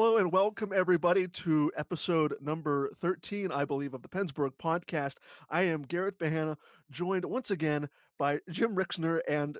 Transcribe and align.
Hello 0.00 0.16
and 0.16 0.32
welcome 0.32 0.72
everybody 0.74 1.28
to 1.28 1.70
episode 1.76 2.34
number 2.40 2.90
13, 3.02 3.52
I 3.52 3.66
believe, 3.66 3.92
of 3.92 4.00
the 4.00 4.08
Pennsburg 4.08 4.52
podcast. 4.58 5.16
I 5.50 5.64
am 5.64 5.82
Garrett 5.82 6.18
Bahana, 6.18 6.56
joined 6.90 7.26
once 7.26 7.50
again 7.50 7.86
by 8.18 8.40
Jim 8.48 8.74
Rixner. 8.74 9.20
And 9.28 9.58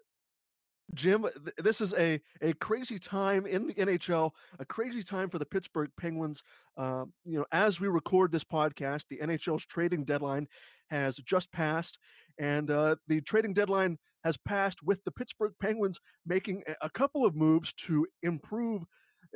Jim, 0.94 1.24
th- 1.24 1.54
this 1.58 1.82
is 1.82 1.92
a, 1.92 2.18
a 2.40 2.54
crazy 2.54 2.98
time 2.98 3.44
in 3.44 3.66
the 3.66 3.74
NHL, 3.74 4.30
a 4.58 4.64
crazy 4.64 5.02
time 5.02 5.28
for 5.28 5.38
the 5.38 5.44
Pittsburgh 5.44 5.90
Penguins. 6.00 6.42
Um, 6.78 7.12
you 7.26 7.36
know, 7.36 7.44
as 7.52 7.78
we 7.78 7.88
record 7.88 8.32
this 8.32 8.42
podcast, 8.42 9.04
the 9.10 9.18
NHL's 9.18 9.66
trading 9.66 10.06
deadline 10.06 10.48
has 10.88 11.16
just 11.16 11.52
passed, 11.52 11.98
and 12.38 12.70
uh, 12.70 12.96
the 13.08 13.20
trading 13.20 13.52
deadline 13.52 13.98
has 14.24 14.38
passed 14.38 14.82
with 14.82 15.04
the 15.04 15.12
Pittsburgh 15.12 15.52
Penguins 15.60 16.00
making 16.24 16.62
a- 16.66 16.86
a 16.86 16.88
couple 16.88 17.26
of 17.26 17.36
moves 17.36 17.74
to 17.74 18.06
improve 18.22 18.84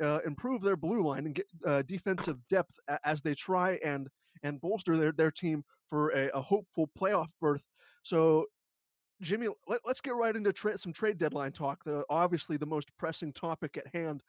uh, 0.01 0.19
improve 0.25 0.61
their 0.61 0.75
blue 0.75 1.07
line 1.07 1.25
and 1.25 1.35
get 1.35 1.47
uh, 1.65 1.81
defensive 1.83 2.37
depth 2.49 2.75
as 3.03 3.21
they 3.21 3.33
try 3.33 3.79
and 3.83 4.09
and 4.43 4.61
bolster 4.61 4.97
their, 4.97 5.11
their 5.11 5.31
team 5.31 5.63
for 5.89 6.09
a, 6.09 6.29
a 6.33 6.41
hopeful 6.41 6.89
playoff 6.97 7.27
berth. 7.41 7.63
So, 8.03 8.45
Jimmy, 9.21 9.47
let, 9.67 9.79
us 9.87 10.01
get 10.01 10.15
right 10.15 10.35
into 10.35 10.51
tra- 10.51 10.77
some 10.77 10.93
trade 10.93 11.17
deadline 11.17 11.51
talk. 11.51 11.83
The 11.83 12.03
obviously 12.09 12.57
the 12.57 12.65
most 12.65 12.89
pressing 12.99 13.33
topic 13.33 13.77
at 13.77 13.87
hand, 13.95 14.21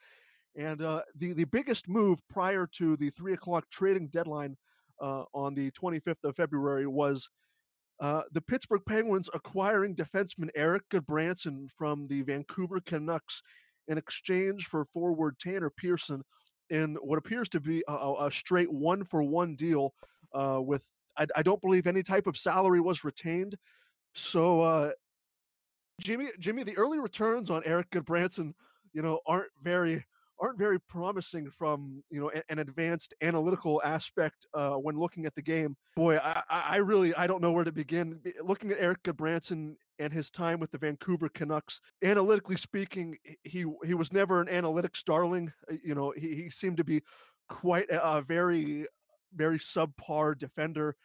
and 0.56 0.80
uh, 0.82 1.02
the 1.16 1.32
the 1.32 1.44
biggest 1.44 1.88
move 1.88 2.20
prior 2.30 2.68
to 2.78 2.96
the 2.96 3.10
three 3.10 3.32
o'clock 3.32 3.64
trading 3.70 4.08
deadline 4.08 4.56
uh, 5.00 5.24
on 5.34 5.54
the 5.54 5.70
25th 5.72 6.24
of 6.24 6.36
February 6.36 6.86
was. 6.86 7.28
Uh, 7.98 8.20
the 8.32 8.42
Pittsburgh 8.42 8.82
Penguins 8.86 9.30
acquiring 9.32 9.96
defenseman 9.96 10.50
Erik 10.54 10.82
Gudbranson 10.90 11.70
from 11.78 12.06
the 12.08 12.20
Vancouver 12.20 12.78
Canucks 12.84 13.40
in 13.88 13.98
exchange 13.98 14.66
for 14.66 14.84
forward 14.86 15.38
Tanner 15.38 15.70
Pearson 15.70 16.22
in 16.70 16.96
what 16.96 17.18
appears 17.18 17.48
to 17.50 17.60
be 17.60 17.82
a, 17.88 18.14
a 18.20 18.30
straight 18.30 18.70
one 18.72 19.04
for 19.04 19.22
one 19.22 19.54
deal 19.54 19.92
uh, 20.34 20.60
with 20.60 20.82
I, 21.16 21.26
I, 21.36 21.42
don't 21.42 21.60
believe 21.60 21.86
any 21.86 22.02
type 22.02 22.26
of 22.26 22.36
salary 22.36 22.80
was 22.80 23.04
retained. 23.04 23.56
So 24.14 24.60
uh, 24.60 24.90
Jimmy 26.00 26.28
Jimmy, 26.38 26.62
the 26.62 26.76
early 26.76 26.98
returns 26.98 27.50
on 27.50 27.62
Erik 27.64 27.90
Gudbranson, 27.90 28.52
you 28.92 29.02
know, 29.02 29.20
aren't 29.26 29.50
very 29.62 30.04
aren't 30.38 30.58
very 30.58 30.78
promising 30.80 31.50
from 31.50 32.02
you 32.10 32.20
know 32.20 32.30
an 32.48 32.58
advanced 32.58 33.14
analytical 33.22 33.80
aspect 33.84 34.46
uh, 34.54 34.74
when 34.74 34.98
looking 34.98 35.26
at 35.26 35.34
the 35.34 35.42
game. 35.42 35.76
Boy, 35.96 36.18
I, 36.18 36.42
I 36.50 36.76
really 36.76 37.14
I 37.14 37.26
don't 37.26 37.40
know 37.40 37.52
where 37.52 37.64
to 37.64 37.72
begin. 37.72 38.20
Looking 38.42 38.70
at 38.72 38.80
Erik 38.80 39.02
Gudbranson 39.02 39.76
and 39.98 40.12
his 40.12 40.30
time 40.30 40.60
with 40.60 40.70
the 40.70 40.78
Vancouver 40.78 41.28
Canucks, 41.28 41.80
analytically 42.02 42.56
speaking, 42.56 43.16
he 43.44 43.64
he 43.84 43.94
was 43.94 44.12
never 44.12 44.40
an 44.40 44.48
analytics 44.48 45.02
darling. 45.04 45.52
Uh, 45.70 45.76
you 45.84 45.94
know, 45.94 46.12
he, 46.16 46.34
he 46.34 46.50
seemed 46.50 46.76
to 46.76 46.84
be 46.84 47.02
quite 47.48 47.90
a, 47.90 48.16
a 48.16 48.22
very 48.22 48.86
very 49.34 49.58
subpar 49.58 50.36
defender. 50.38 50.96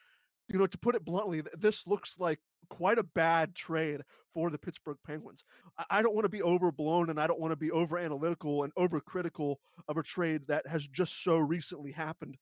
You 0.47 0.59
know, 0.59 0.67
to 0.67 0.77
put 0.77 0.95
it 0.95 1.05
bluntly, 1.05 1.43
this 1.57 1.87
looks 1.87 2.15
like 2.19 2.39
quite 2.69 2.97
a 2.97 3.03
bad 3.03 3.55
trade 3.55 4.01
for 4.33 4.49
the 4.49 4.57
Pittsburgh 4.57 4.97
Penguins. 5.05 5.43
I 5.89 6.01
don't 6.01 6.13
want 6.13 6.25
to 6.25 6.29
be 6.29 6.41
overblown 6.41 7.09
and 7.09 7.19
I 7.19 7.27
don't 7.27 7.39
want 7.39 7.51
to 7.51 7.57
be 7.57 7.71
over 7.71 7.97
analytical 7.97 8.63
and 8.63 8.73
overcritical 8.75 9.57
of 9.87 9.97
a 9.97 10.03
trade 10.03 10.41
that 10.47 10.65
has 10.67 10.87
just 10.87 11.23
so 11.23 11.37
recently 11.37 11.91
happened. 11.91 12.37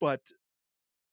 But 0.00 0.20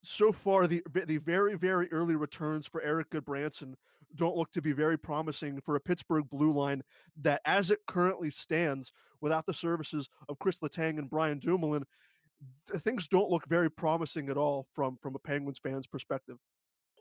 so 0.04 0.32
far, 0.32 0.68
the 0.68 0.82
the 1.06 1.18
very 1.18 1.56
very 1.56 1.92
early 1.92 2.16
returns 2.16 2.68
for 2.68 2.82
Erik 2.82 3.10
Gudbranson 3.10 3.76
don't 4.16 4.36
look 4.36 4.52
to 4.52 4.62
be 4.62 4.72
very 4.72 4.98
promising 4.98 5.60
for 5.62 5.76
a 5.76 5.80
Pittsburgh 5.80 6.30
blue 6.30 6.54
line 6.54 6.82
that, 7.22 7.42
as 7.46 7.72
it 7.72 7.80
currently 7.88 8.30
stands, 8.30 8.92
without 9.22 9.46
the 9.46 9.54
services 9.54 10.10
of 10.30 10.40
Chris 10.40 10.60
Letang 10.60 10.98
and 10.98 11.10
Brian 11.10 11.40
Dumoulin, 11.40 11.84
things 12.80 13.08
don't 13.08 13.30
look 13.30 13.48
very 13.48 13.70
promising 13.70 14.30
at 14.30 14.38
all 14.38 14.68
from 14.74 14.98
from 15.02 15.16
a 15.16 15.20
Penguins 15.20 15.60
fan's 15.60 15.88
perspective 15.88 16.38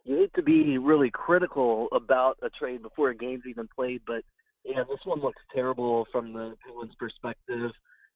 you 0.04 0.16
hate 0.16 0.34
to 0.34 0.42
be 0.42 0.78
really 0.78 1.10
critical 1.10 1.88
about 1.92 2.38
a 2.42 2.50
trade 2.50 2.82
before 2.82 3.10
a 3.10 3.16
game's 3.16 3.44
even 3.48 3.68
played, 3.74 4.00
but 4.06 4.22
yeah, 4.64 4.82
this 4.88 4.98
one 5.04 5.20
looks 5.20 5.42
terrible 5.54 6.06
from 6.12 6.32
the 6.32 6.54
Penguins' 6.64 6.94
perspective. 6.98 7.70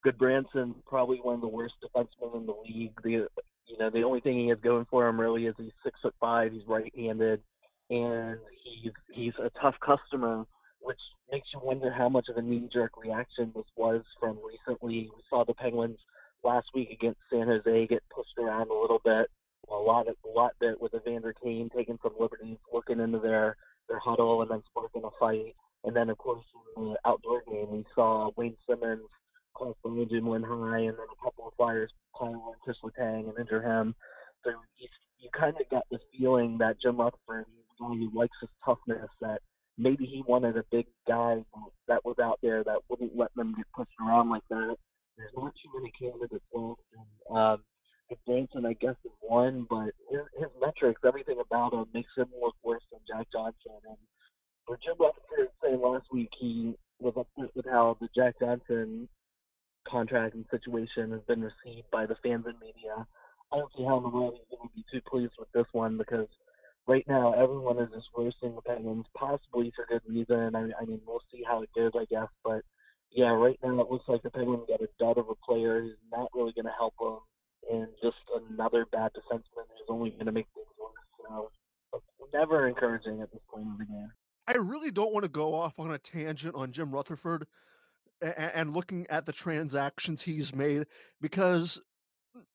Gudbranson, 0.06 0.74
probably 0.86 1.18
one 1.18 1.36
of 1.36 1.40
the 1.40 1.48
worst 1.48 1.74
defensemen 1.82 2.36
in 2.36 2.46
the 2.46 2.54
league. 2.66 2.92
The 3.02 3.26
you 3.66 3.78
know 3.78 3.90
the 3.90 4.02
only 4.02 4.20
thing 4.20 4.38
he 4.38 4.48
has 4.48 4.58
going 4.62 4.86
for 4.90 5.08
him 5.08 5.18
really 5.18 5.46
is 5.46 5.54
he's 5.56 5.72
six 5.82 5.98
foot 6.02 6.14
five, 6.20 6.52
he's 6.52 6.66
right-handed, 6.66 7.40
and 7.90 8.38
he's 8.62 8.92
he's 9.12 9.32
a 9.38 9.50
tough 9.60 9.74
customer, 9.84 10.44
which 10.80 11.00
makes 11.30 11.48
you 11.54 11.60
wonder 11.62 11.92
how 11.92 12.08
much 12.08 12.26
of 12.28 12.36
a 12.36 12.42
knee-jerk 12.42 12.92
reaction 12.96 13.52
this 13.54 13.64
was 13.76 14.02
from 14.20 14.38
recently. 14.46 15.10
We 15.14 15.22
saw 15.30 15.44
the 15.44 15.54
Penguins 15.54 15.98
last 16.42 16.66
week 16.74 16.90
against 16.90 17.20
San 17.32 17.46
Jose 17.46 17.86
get 17.86 18.02
pushed 18.14 18.36
around 18.38 18.70
a 18.70 18.80
little 18.80 19.00
bit 19.04 19.28
a 19.70 19.74
lot 19.74 20.08
of, 20.08 20.16
a 20.24 20.28
lot 20.28 20.52
bit 20.60 20.80
with 20.80 20.94
Evander 20.94 21.34
Kane 21.42 21.70
taking 21.74 21.98
some 22.02 22.12
liberties, 22.18 22.58
looking 22.72 23.00
into 23.00 23.18
their 23.18 23.56
their 23.88 23.98
huddle 23.98 24.42
and 24.42 24.50
then 24.50 24.62
sparking 24.70 25.02
a 25.04 25.10
fight. 25.18 25.54
And 25.84 25.94
then 25.94 26.10
of 26.10 26.18
course 26.18 26.44
in 26.76 26.84
the 26.84 26.96
outdoor 27.04 27.42
game 27.50 27.70
we 27.70 27.84
saw 27.94 28.30
Wayne 28.36 28.56
Simmonds 28.68 29.02
cross 29.54 29.76
the 29.84 30.06
Dumoulin 30.10 30.42
high, 30.42 30.80
and 30.80 30.96
then 30.98 31.06
a 31.12 31.24
couple 31.24 31.46
of 31.46 31.54
flyers 31.56 31.90
pile 32.18 32.42
on 32.46 32.54
Chris 32.62 32.76
Letang 32.82 33.28
and 33.28 33.38
injure 33.38 33.62
him. 33.62 33.94
So 34.42 34.50
you, 34.78 34.88
you 35.20 35.28
kind 35.38 35.54
of 35.60 35.68
got 35.70 35.84
the 35.90 35.98
feeling 36.12 36.58
that 36.58 36.80
Jim 36.80 36.96
Rutherford, 36.96 37.46
he 37.78 38.08
likes 38.14 38.36
his 38.40 38.50
toughness, 38.64 39.08
that 39.20 39.40
maybe 39.78 40.04
he 40.04 40.22
wanted 40.26 40.56
a 40.56 40.64
big 40.70 40.86
guy 41.06 41.44
that 41.88 42.04
was 42.04 42.16
out 42.22 42.38
there 42.42 42.62
that 42.64 42.78
wouldn't 42.88 43.16
let 43.16 43.34
them 43.34 43.54
get 43.56 43.66
pushed 43.74 43.90
around 44.00 44.30
like 44.30 44.46
that. 44.50 44.76
There's 45.16 45.32
not 45.36 45.52
too 45.62 45.70
many 45.78 45.92
candidates 45.98 46.44
left, 46.52 46.80
and 46.92 47.36
um, 47.36 47.64
Branson, 48.26 48.66
I 48.66 48.74
guess, 48.74 48.96
is 49.04 49.12
one, 49.20 49.66
but 49.68 49.90
his, 50.10 50.20
his 50.38 50.48
metrics, 50.60 51.00
everything 51.06 51.38
about 51.40 51.72
him 51.72 51.86
makes 51.92 52.10
him 52.16 52.28
look 52.40 52.54
worse 52.62 52.82
than 52.90 53.00
Jack 53.08 53.26
Johnson. 53.32 53.80
And 53.88 53.96
for 54.66 54.78
Jim 54.84 54.94
Rutherford 54.98 55.52
saying 55.62 55.80
last 55.80 56.06
week 56.12 56.30
he 56.38 56.74
was 57.00 57.14
upset 57.16 57.50
with 57.54 57.66
how 57.66 57.96
the 58.00 58.08
Jack 58.14 58.36
Johnson 58.40 59.08
contract 59.88 60.34
and 60.34 60.44
situation 60.50 61.12
has 61.12 61.20
been 61.28 61.42
received 61.42 61.90
by 61.92 62.06
the 62.06 62.16
fans 62.22 62.44
and 62.46 62.58
media. 62.60 63.06
I 63.52 63.56
don't 63.56 63.70
see 63.76 63.84
how 63.84 63.98
in 63.98 64.04
the 64.04 64.08
world 64.08 64.34
he's 64.36 64.58
going 64.58 64.68
to 64.68 64.74
be 64.74 64.84
too 64.90 65.02
pleased 65.08 65.34
with 65.38 65.48
this 65.52 65.66
one 65.72 65.98
because 65.98 66.26
right 66.86 67.04
now 67.08 67.32
everyone 67.32 67.78
is 67.78 67.88
the 67.90 68.62
Penguins, 68.66 69.06
possibly 69.16 69.72
for 69.74 69.86
good 69.86 70.02
reason. 70.08 70.54
I, 70.54 70.70
I 70.80 70.84
mean, 70.84 71.00
we'll 71.06 71.22
see 71.32 71.42
how 71.46 71.62
it 71.62 71.70
goes, 71.74 71.92
I 71.94 72.04
guess. 72.10 72.28
But 72.44 72.62
yeah, 73.10 73.30
right 73.30 73.58
now 73.62 73.80
it 73.80 73.90
looks 73.90 74.08
like 74.08 74.22
the 74.22 74.30
Penguins 74.30 74.64
got 74.68 74.80
a 74.80 74.88
dud 74.98 75.18
of 75.18 75.28
a 75.28 75.34
player 75.46 75.82
who's 75.82 75.96
not 76.10 76.28
really 76.34 76.52
going 76.52 76.66
to 76.66 76.72
help 76.76 76.94
them 77.00 77.18
and 77.70 77.88
just 78.02 78.16
another 78.50 78.86
bad 78.92 79.12
defenseman 79.12 79.66
who's 79.68 79.88
only 79.88 80.10
going 80.10 80.26
to 80.26 80.32
make 80.32 80.46
things 80.54 80.66
worse. 80.78 80.92
So 81.28 81.50
never 82.32 82.68
encouraging 82.68 83.22
at 83.22 83.30
this 83.32 83.40
point 83.50 83.66
in 83.66 83.76
the 83.78 83.84
game. 83.84 84.10
I 84.46 84.54
really 84.54 84.90
don't 84.90 85.12
want 85.12 85.22
to 85.24 85.30
go 85.30 85.54
off 85.54 85.78
on 85.78 85.90
a 85.90 85.98
tangent 85.98 86.54
on 86.54 86.72
Jim 86.72 86.90
Rutherford 86.90 87.46
and 88.20 88.72
looking 88.72 89.06
at 89.08 89.26
the 89.26 89.32
transactions 89.32 90.22
he's 90.22 90.54
made 90.54 90.86
because 91.20 91.80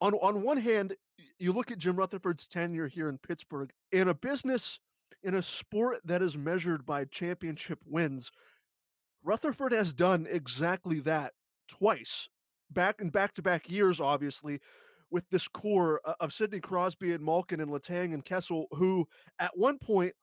on 0.02 0.14
on 0.16 0.44
one 0.44 0.58
hand, 0.58 0.96
you 1.38 1.54
look 1.54 1.72
at 1.72 1.78
Jim 1.78 1.96
Rutherford's 1.96 2.48
tenure 2.48 2.88
here 2.88 3.10
in 3.10 3.18
Pittsburgh 3.18 3.72
in 3.92 4.08
a 4.08 4.14
business 4.14 4.80
in 5.24 5.36
a 5.36 5.42
sport 5.42 6.00
that 6.06 6.22
is 6.22 6.38
measured 6.38 6.86
by 6.86 7.06
championship 7.06 7.80
wins. 7.86 8.32
Rutherford 9.24 9.74
has 9.74 9.94
done 9.94 10.28
exactly 10.30 11.00
that 11.02 11.34
twice, 11.68 12.30
back 12.72 13.02
in 13.02 13.10
back 13.10 13.34
to 13.34 13.42
back 13.42 13.70
years, 13.70 14.00
obviously, 14.00 14.60
with 15.12 15.30
this 15.30 15.48
core 15.48 16.00
uh, 16.06 16.14
of 16.20 16.34
Sidney 16.34 16.60
Crosby 16.60 17.14
and 17.14 17.24
Malkin 17.24 17.60
and 17.60 17.72
Letang 17.72 18.14
and 18.14 18.24
Kessel, 18.24 18.68
who 18.72 19.08
at 19.40 19.58
one 19.58 19.78
point 19.78 20.14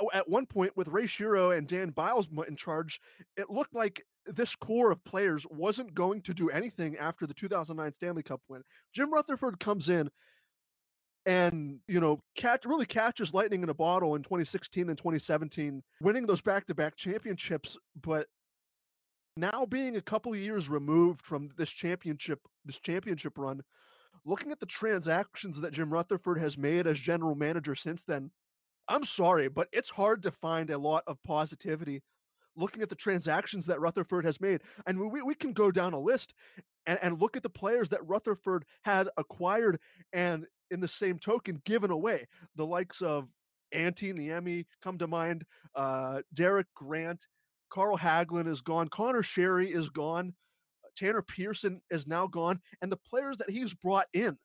Oh, 0.00 0.10
at 0.12 0.28
one 0.28 0.46
point 0.46 0.76
with 0.76 0.88
Ray 0.88 1.04
Shero 1.04 1.56
and 1.56 1.66
Dan 1.66 1.92
Bylsma 1.92 2.48
in 2.48 2.56
charge, 2.56 3.00
it 3.36 3.50
looked 3.50 3.74
like 3.74 4.04
this 4.26 4.54
core 4.56 4.90
of 4.90 5.02
players 5.04 5.46
wasn't 5.50 5.94
going 5.94 6.22
to 6.22 6.34
do 6.34 6.50
anything 6.50 6.96
after 6.96 7.26
the 7.26 7.34
2009 7.34 7.92
Stanley 7.94 8.22
Cup 8.22 8.40
win. 8.48 8.62
Jim 8.92 9.12
Rutherford 9.12 9.60
comes 9.60 9.88
in 9.88 10.10
and 11.26 11.78
you 11.86 12.00
know 12.00 12.20
catch 12.36 12.64
really 12.64 12.86
catches 12.86 13.34
lightning 13.34 13.62
in 13.62 13.68
a 13.68 13.74
bottle 13.74 14.14
in 14.14 14.22
2016 14.22 14.88
and 14.88 14.96
2017 14.96 15.82
winning 16.00 16.26
those 16.26 16.40
back-to-back 16.40 16.96
championships 16.96 17.76
but 18.00 18.26
now 19.36 19.66
being 19.68 19.96
a 19.96 20.00
couple 20.00 20.32
of 20.32 20.38
years 20.38 20.70
removed 20.70 21.24
from 21.24 21.50
this 21.58 21.70
championship 21.70 22.40
this 22.64 22.80
championship 22.80 23.36
run 23.36 23.60
looking 24.24 24.52
at 24.52 24.58
the 24.58 24.66
transactions 24.66 25.60
that 25.60 25.72
jim 25.72 25.92
rutherford 25.92 26.38
has 26.38 26.56
made 26.56 26.86
as 26.86 26.98
general 26.98 27.34
manager 27.34 27.74
since 27.74 28.02
then 28.04 28.30
i'm 28.88 29.04
sorry 29.04 29.48
but 29.48 29.68
it's 29.72 29.90
hard 29.90 30.22
to 30.22 30.30
find 30.30 30.70
a 30.70 30.78
lot 30.78 31.02
of 31.06 31.22
positivity 31.24 32.02
looking 32.56 32.82
at 32.82 32.88
the 32.88 32.94
transactions 32.94 33.66
that 33.66 33.80
rutherford 33.80 34.24
has 34.24 34.40
made 34.40 34.60
and 34.86 34.98
we, 34.98 35.22
we 35.22 35.34
can 35.34 35.52
go 35.52 35.70
down 35.70 35.92
a 35.92 35.98
list 35.98 36.34
and, 36.86 36.98
and 37.02 37.20
look 37.20 37.36
at 37.36 37.42
the 37.42 37.48
players 37.50 37.88
that 37.88 38.06
rutherford 38.06 38.64
had 38.82 39.08
acquired 39.16 39.78
and 40.12 40.46
in 40.70 40.80
the 40.80 40.88
same 40.88 41.18
token 41.18 41.60
given 41.64 41.90
away 41.90 42.26
the 42.56 42.66
likes 42.66 43.00
of 43.00 43.28
Antti 43.74 44.16
Niemi 44.16 44.64
come 44.82 44.98
to 44.98 45.06
mind, 45.06 45.44
uh, 45.74 46.20
Derek 46.34 46.66
Grant, 46.74 47.26
Carl 47.70 47.98
Hagelin 47.98 48.48
is 48.48 48.60
gone. 48.60 48.88
Conor 48.88 49.22
Sheary 49.22 49.74
is 49.74 49.90
gone. 49.90 50.34
Tanner 50.96 51.22
Pearson 51.22 51.80
is 51.90 52.06
now 52.06 52.26
gone, 52.26 52.60
and 52.82 52.90
the 52.90 52.96
players 52.96 53.36
that 53.38 53.50
he's 53.50 53.72
brought 53.72 54.08
in, 54.14 54.36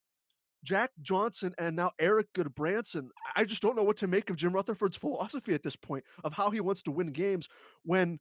Jack 0.64 0.92
Johnson 1.02 1.54
and 1.58 1.76
now 1.76 1.92
Erik 2.00 2.32
Gudbranson. 2.34 3.10
I 3.36 3.44
just 3.44 3.62
don't 3.62 3.76
know 3.76 3.84
what 3.84 3.98
to 3.98 4.08
make 4.08 4.30
of 4.30 4.38
Jim 4.38 4.54
Rutherford's 4.54 4.96
philosophy 4.96 5.54
at 5.54 5.64
this 5.64 5.76
point 5.76 6.04
of 6.24 6.34
how 6.34 6.50
he 6.50 6.62
wants 6.62 6.82
to 6.84 6.92
win 6.92 7.12
games 7.12 7.48
when 7.84 8.20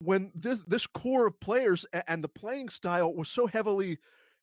when 0.00 0.30
this 0.34 0.58
this 0.66 0.86
core 0.86 1.26
of 1.26 1.40
players 1.40 1.86
and 2.08 2.22
the 2.22 2.28
playing 2.28 2.68
style 2.68 3.14
was 3.14 3.28
so 3.28 3.46
heavily 3.46 3.98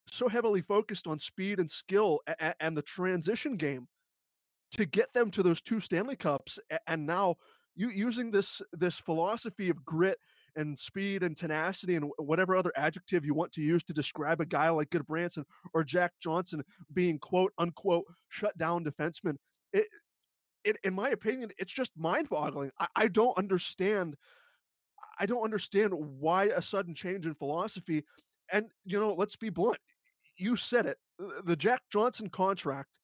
so 0.09 0.27
heavily 0.27 0.61
focused 0.61 1.07
on 1.07 1.19
speed 1.19 1.59
and 1.59 1.69
skill 1.69 2.19
and, 2.39 2.55
and 2.59 2.77
the 2.77 2.81
transition 2.81 3.55
game 3.55 3.87
to 4.71 4.85
get 4.85 5.13
them 5.13 5.29
to 5.29 5.43
those 5.43 5.61
two 5.61 5.79
Stanley 5.79 6.15
Cups 6.15 6.57
and 6.87 7.05
now 7.05 7.35
you 7.75 7.89
using 7.89 8.31
this 8.31 8.61
this 8.73 8.97
philosophy 8.97 9.69
of 9.69 9.85
grit 9.85 10.17
and 10.55 10.77
speed 10.77 11.23
and 11.23 11.35
tenacity 11.35 11.95
and 11.95 12.09
whatever 12.17 12.55
other 12.55 12.71
adjective 12.75 13.25
you 13.25 13.33
want 13.33 13.51
to 13.53 13.61
use 13.61 13.83
to 13.83 13.93
describe 13.93 14.41
a 14.41 14.45
guy 14.45 14.69
like 14.69 14.89
Gudbranson 14.89 15.43
or 15.73 15.83
Jack 15.83 16.11
Johnson 16.21 16.63
being 16.93 17.19
quote 17.19 17.53
unquote 17.57 18.05
shut 18.29 18.57
down 18.57 18.83
defenseman. 18.83 19.35
It, 19.73 19.87
it 20.63 20.77
in 20.83 20.93
my 20.93 21.09
opinion, 21.09 21.51
it's 21.57 21.73
just 21.73 21.91
mind 21.97 22.29
boggling. 22.29 22.71
I, 22.79 22.87
I 22.95 23.07
don't 23.07 23.37
understand. 23.37 24.15
I 25.19 25.25
don't 25.25 25.43
understand 25.43 25.93
why 25.93 26.45
a 26.45 26.61
sudden 26.61 26.93
change 26.93 27.25
in 27.25 27.35
philosophy. 27.35 28.03
And 28.51 28.67
you 28.85 28.99
know, 28.99 29.13
let's 29.13 29.35
be 29.35 29.49
blunt. 29.49 29.79
You 30.37 30.55
said 30.55 30.85
it. 30.85 30.97
The 31.45 31.55
Jack 31.55 31.81
Johnson 31.91 32.29
contract 32.29 32.97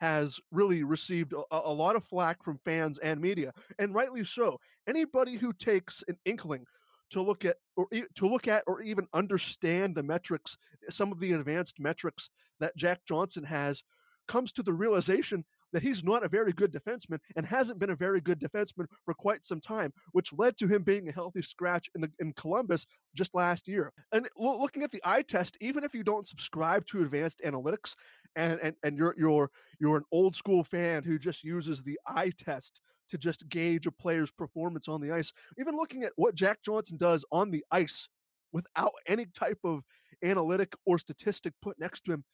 has 0.00 0.38
really 0.50 0.82
received 0.84 1.32
a, 1.32 1.42
a, 1.50 1.72
lot 1.72 1.96
of 1.96 2.04
flack 2.04 2.42
from 2.42 2.58
fans 2.64 2.98
and 2.98 3.20
media, 3.20 3.52
and 3.78 3.94
rightly 3.94 4.24
so. 4.24 4.58
Anybody 4.86 5.36
who 5.36 5.52
takes 5.52 6.04
an 6.08 6.16
inkling 6.24 6.64
to 7.14 7.22
look 7.22 7.44
at 7.44 7.56
or 7.76 7.86
to 8.16 8.26
look 8.26 8.48
at 8.48 8.64
or 8.66 8.82
even 8.82 9.06
understand 9.14 9.94
the 9.94 10.02
metrics, 10.02 10.56
eh, 10.86 10.90
some 10.90 11.12
of 11.12 11.20
the 11.20 11.32
advanced 11.32 11.78
metrics 11.78 12.28
that 12.58 12.76
Jack 12.76 13.00
Johnson 13.06 13.44
has, 13.44 13.82
comes 14.26 14.52
to 14.52 14.62
the 14.62 14.72
realization 14.72 15.44
that 15.72 15.82
he's 15.82 16.02
not 16.02 16.24
a 16.24 16.28
very 16.28 16.52
good 16.52 16.72
defenseman 16.72 17.18
and 17.36 17.46
hasn't 17.46 17.78
been 17.78 17.90
a 17.90 17.96
very 17.96 18.20
good 18.20 18.40
defenseman 18.40 18.86
for 19.04 19.14
quite 19.14 19.44
some 19.44 19.60
time, 19.60 19.92
which 20.12 20.32
led 20.32 20.56
to 20.56 20.66
him 20.66 20.82
being 20.82 21.08
a 21.08 21.12
healthy 21.12 21.42
scratch 21.42 21.88
in 21.94 22.00
the 22.00 22.10
in 22.18 22.32
Columbus 22.32 22.84
just 23.14 23.32
last 23.34 23.68
year. 23.68 23.92
And 24.12 24.28
lo- 24.36 24.60
looking 24.60 24.82
at 24.82 24.90
the 24.90 25.02
eye 25.04 25.22
test, 25.22 25.56
even 25.60 25.84
if 25.84 25.94
you 25.94 26.02
don't 26.02 26.26
subscribe 26.26 26.84
to 26.86 27.02
advanced 27.02 27.42
analytics 27.44 27.94
and 28.34 28.58
and, 28.60 28.74
and 28.82 28.98
you're 28.98 29.14
you're 29.16 29.50
you're 29.80 29.98
an 29.98 30.04
old 30.10 30.34
school 30.34 30.64
fan 30.64 31.04
who 31.04 31.18
just 31.18 31.44
uses 31.44 31.82
the 31.82 31.98
eye 32.08 32.32
test 32.36 32.80
to 33.10 33.18
just 33.18 33.48
gauge 33.48 33.86
a 33.86 33.92
player's 33.92 34.30
performance 34.30 34.88
on 34.88 35.00
the 35.00 35.12
ice. 35.12 35.32
Even 35.58 35.76
looking 35.76 36.02
at 36.02 36.12
what 36.16 36.34
Jack 36.34 36.62
Johnson 36.64 36.96
does 36.96 37.24
on 37.30 37.50
the 37.50 37.64
ice 37.70 38.08
without 38.52 38.92
any 39.06 39.26
type 39.26 39.58
of 39.64 39.82
analytic 40.22 40.74
or 40.86 40.98
statistic 40.98 41.52
put 41.60 41.78
next 41.78 42.04
to 42.04 42.12
him, 42.12 42.24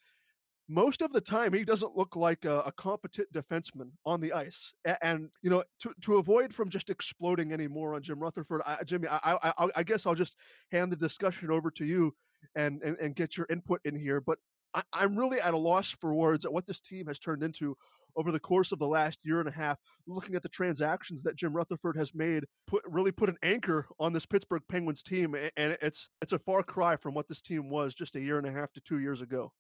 most 0.69 1.03
of 1.03 1.13
the 1.13 1.21
time 1.21 1.53
he 1.53 1.65
doesn't 1.65 1.97
look 1.97 2.15
like 2.15 2.45
a, 2.45 2.61
a 2.61 2.73
competent 2.73 3.27
defenseman 3.33 3.91
on 4.07 4.21
the 4.21 4.33
ice. 4.33 4.73
And, 4.85 4.99
and, 5.03 5.29
you 5.43 5.51
know, 5.51 5.65
to, 5.81 5.93
to 6.03 6.19
avoid 6.19 6.55
from 6.55 6.69
just 6.69 6.91
exploding 6.91 7.53
anymore 7.53 7.95
on 7.95 8.03
Jim 8.03 8.21
Rutherford, 8.21 8.63
I, 8.65 8.85
Jimmy, 8.85 9.09
I, 9.09 9.37
I, 9.43 9.69
I 9.75 9.83
guess 9.83 10.07
I'll 10.07 10.15
just 10.15 10.37
hand 10.71 10.93
the 10.93 10.97
discussion 10.97 11.51
over 11.51 11.73
to 11.73 11.85
you 11.85 12.15
and, 12.55 12.81
and, 12.83 12.97
and 12.99 13.17
get 13.17 13.37
your 13.37 13.49
input 13.51 13.81
in 13.85 13.97
here. 13.97 14.21
But 14.21 14.39
I, 14.73 14.83
I'm 14.93 15.17
really 15.17 15.41
at 15.41 15.55
a 15.55 15.59
loss 15.59 15.91
for 15.91 16.15
words 16.15 16.45
at 16.45 16.53
what 16.53 16.67
this 16.69 16.81
team 16.81 17.09
has 17.09 17.19
turned 17.19 17.43
into 17.43 17.77
over 18.17 18.33
the 18.33 18.41
course 18.41 18.73
of 18.73 18.79
the 18.79 18.87
last 18.87 19.19
year 19.25 19.41
and 19.41 19.49
a 19.49 19.53
half, 19.53 19.79
looking 20.07 20.35
at 20.35 20.43
the 20.43 20.49
transactions 20.49 21.23
that 21.23 21.37
Jim 21.37 21.55
Rutherford 21.55 21.97
has 21.97 22.15
made, 22.15 22.45
put 22.67 22.83
really 22.87 23.12
put 23.12 23.29
an 23.29 23.37
anchor 23.43 23.87
on 23.99 24.12
this 24.12 24.27
Pittsburgh 24.27 24.62
Penguins 24.69 25.03
team, 25.03 25.35
and 25.35 25.77
it's 25.83 26.09
it's 26.23 26.33
a 26.33 26.39
far 26.39 26.62
cry 26.62 26.97
from 26.97 27.15
what 27.15 27.29
this 27.29 27.43
team 27.43 27.71
was 27.71 27.95
just 27.95 28.17
a 28.17 28.21
year 28.21 28.39
and 28.39 28.47
a 28.47 28.53
half 28.53 28.73
to 28.73 28.81
two 28.81 28.99
years 28.99 29.21
ago. 29.21 29.53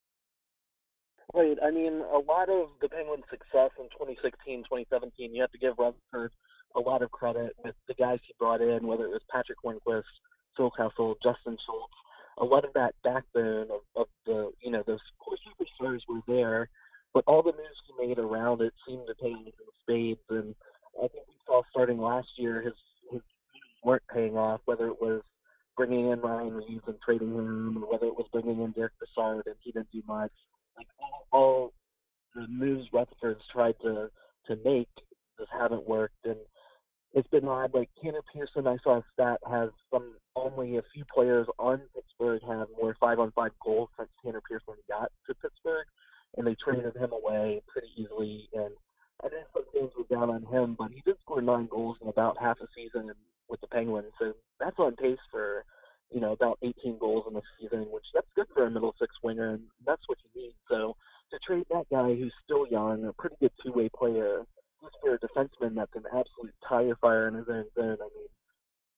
Right. 1.32 1.56
I 1.62 1.70
mean, 1.70 2.02
a 2.12 2.18
lot 2.18 2.48
of 2.48 2.70
the 2.80 2.88
Penguins' 2.88 3.22
success 3.30 3.70
in 3.78 3.86
2016, 3.94 4.64
2017, 4.64 5.32
you 5.32 5.40
have 5.40 5.52
to 5.52 5.58
give 5.58 5.78
Rutherford 5.78 6.32
a 6.74 6.80
lot 6.80 7.02
of 7.02 7.10
credit 7.12 7.54
with 7.64 7.74
the 7.86 7.94
guys 7.94 8.18
he 8.26 8.34
brought 8.38 8.60
in, 8.60 8.86
whether 8.86 9.04
it 9.04 9.10
was 9.10 9.22
Patrick 9.30 9.58
Hornqvist, 9.64 10.02
Phil 10.56 11.16
Justin 11.22 11.56
Schultz. 11.64 11.94
A 12.38 12.44
lot 12.44 12.64
of 12.64 12.72
that 12.74 12.94
backbone 13.04 13.68
of, 13.70 13.80
of 13.94 14.06
the, 14.26 14.50
you 14.60 14.70
know, 14.70 14.82
those 14.86 15.00
core 15.18 15.36
superstars 15.46 16.00
were 16.08 16.20
there 16.26 16.68
but 17.14 17.24
all 17.26 17.42
the 17.42 17.52
moves 17.52 17.80
he 17.86 18.06
made 18.06 18.18
around 18.18 18.60
it 18.62 18.72
seemed 18.86 19.06
to 19.06 19.14
pay 19.14 19.30
in 19.30 19.52
spades, 19.82 20.20
and 20.30 20.54
I 20.96 21.08
think 21.08 21.24
we 21.28 21.34
saw 21.46 21.62
starting 21.70 21.98
last 21.98 22.28
year 22.36 22.62
his 22.62 22.74
his 23.10 23.22
weren't 23.84 24.02
paying 24.12 24.36
off. 24.36 24.60
Whether 24.64 24.86
it 24.88 25.00
was 25.00 25.22
bringing 25.76 26.10
in 26.10 26.20
Ryan 26.20 26.54
Reaves 26.54 26.84
and 26.86 26.96
trading 27.04 27.34
him, 27.34 27.82
or 27.82 27.92
whether 27.92 28.06
it 28.06 28.16
was 28.16 28.26
bringing 28.32 28.62
in 28.62 28.72
Derick 28.72 28.92
Brassard 28.98 29.46
and 29.46 29.56
he 29.62 29.72
didn't 29.72 29.90
do 29.92 30.02
much. 30.06 30.32
Like 30.76 30.86
all, 31.00 31.26
all 31.32 31.72
the 32.34 32.46
moves 32.48 32.88
Rutherford's 32.92 33.40
tried 33.52 33.74
to 33.82 34.10
to 34.46 34.56
make 34.64 34.88
just 35.38 35.50
haven't 35.58 35.88
worked, 35.88 36.24
and 36.24 36.36
it's 37.12 37.28
been 37.28 37.48
odd. 37.48 37.74
Like 37.74 37.90
Tanner 38.02 38.20
Pearson, 38.32 38.66
I 38.66 38.76
saw 38.84 38.98
a 38.98 39.04
stat 39.12 39.40
has 39.50 39.70
some 39.92 40.14
only 40.36 40.76
a 40.76 40.82
few 40.94 41.04
players 41.12 41.46
on 41.58 41.80
Pittsburgh 41.94 42.40
have 42.46 42.68
more 42.80 42.96
five 43.00 43.18
on 43.18 43.32
five 43.32 43.50
goals 43.64 43.88
since 43.98 44.10
Tanner 44.24 44.40
Pearson 44.48 44.74
got 44.88 45.10
to 45.26 45.34
Pittsburgh 45.34 45.86
and 46.36 46.46
they 46.46 46.56
traded 46.62 46.96
him 46.96 47.12
away 47.12 47.62
pretty 47.68 47.88
easily. 47.96 48.48
And 48.54 48.74
I 49.22 49.28
didn't 49.28 49.46
think 49.52 49.66
some 49.66 49.72
things 49.72 49.92
were 49.96 50.16
down 50.16 50.30
on 50.30 50.44
him, 50.46 50.76
but 50.78 50.90
he 50.92 51.02
did 51.04 51.16
score 51.20 51.42
nine 51.42 51.68
goals 51.70 51.96
in 52.02 52.08
about 52.08 52.38
half 52.40 52.58
a 52.60 52.66
season 52.74 53.12
with 53.48 53.60
the 53.60 53.66
Penguins, 53.66 54.12
so 54.18 54.32
that's 54.60 54.78
on 54.78 54.94
pace 54.96 55.18
for 55.30 55.64
you 56.10 56.20
know 56.20 56.32
about 56.32 56.58
18 56.62 56.98
goals 56.98 57.24
in 57.28 57.34
the 57.34 57.42
season, 57.60 57.86
which 57.90 58.04
that's 58.14 58.26
good 58.36 58.46
for 58.54 58.66
a 58.66 58.70
middle 58.70 58.94
six 58.98 59.12
winger, 59.22 59.54
and 59.54 59.62
that's 59.84 60.02
what 60.06 60.18
you 60.24 60.42
need. 60.42 60.54
So 60.68 60.96
to 61.30 61.38
trade 61.46 61.66
that 61.70 61.86
guy 61.90 62.14
who's 62.14 62.32
still 62.44 62.66
young, 62.68 63.04
a 63.04 63.12
pretty 63.12 63.36
good 63.40 63.52
two-way 63.62 63.88
player, 63.96 64.42
just 64.82 64.94
for 65.00 65.14
a 65.14 65.18
defenseman 65.18 65.74
that's 65.74 65.94
an 65.94 66.04
absolute 66.06 66.54
tire 66.68 66.96
fire 67.00 67.28
in 67.28 67.34
his 67.34 67.46
own 67.48 67.64
zone. 67.74 67.98
I 68.00 68.08
mean, 68.14 68.28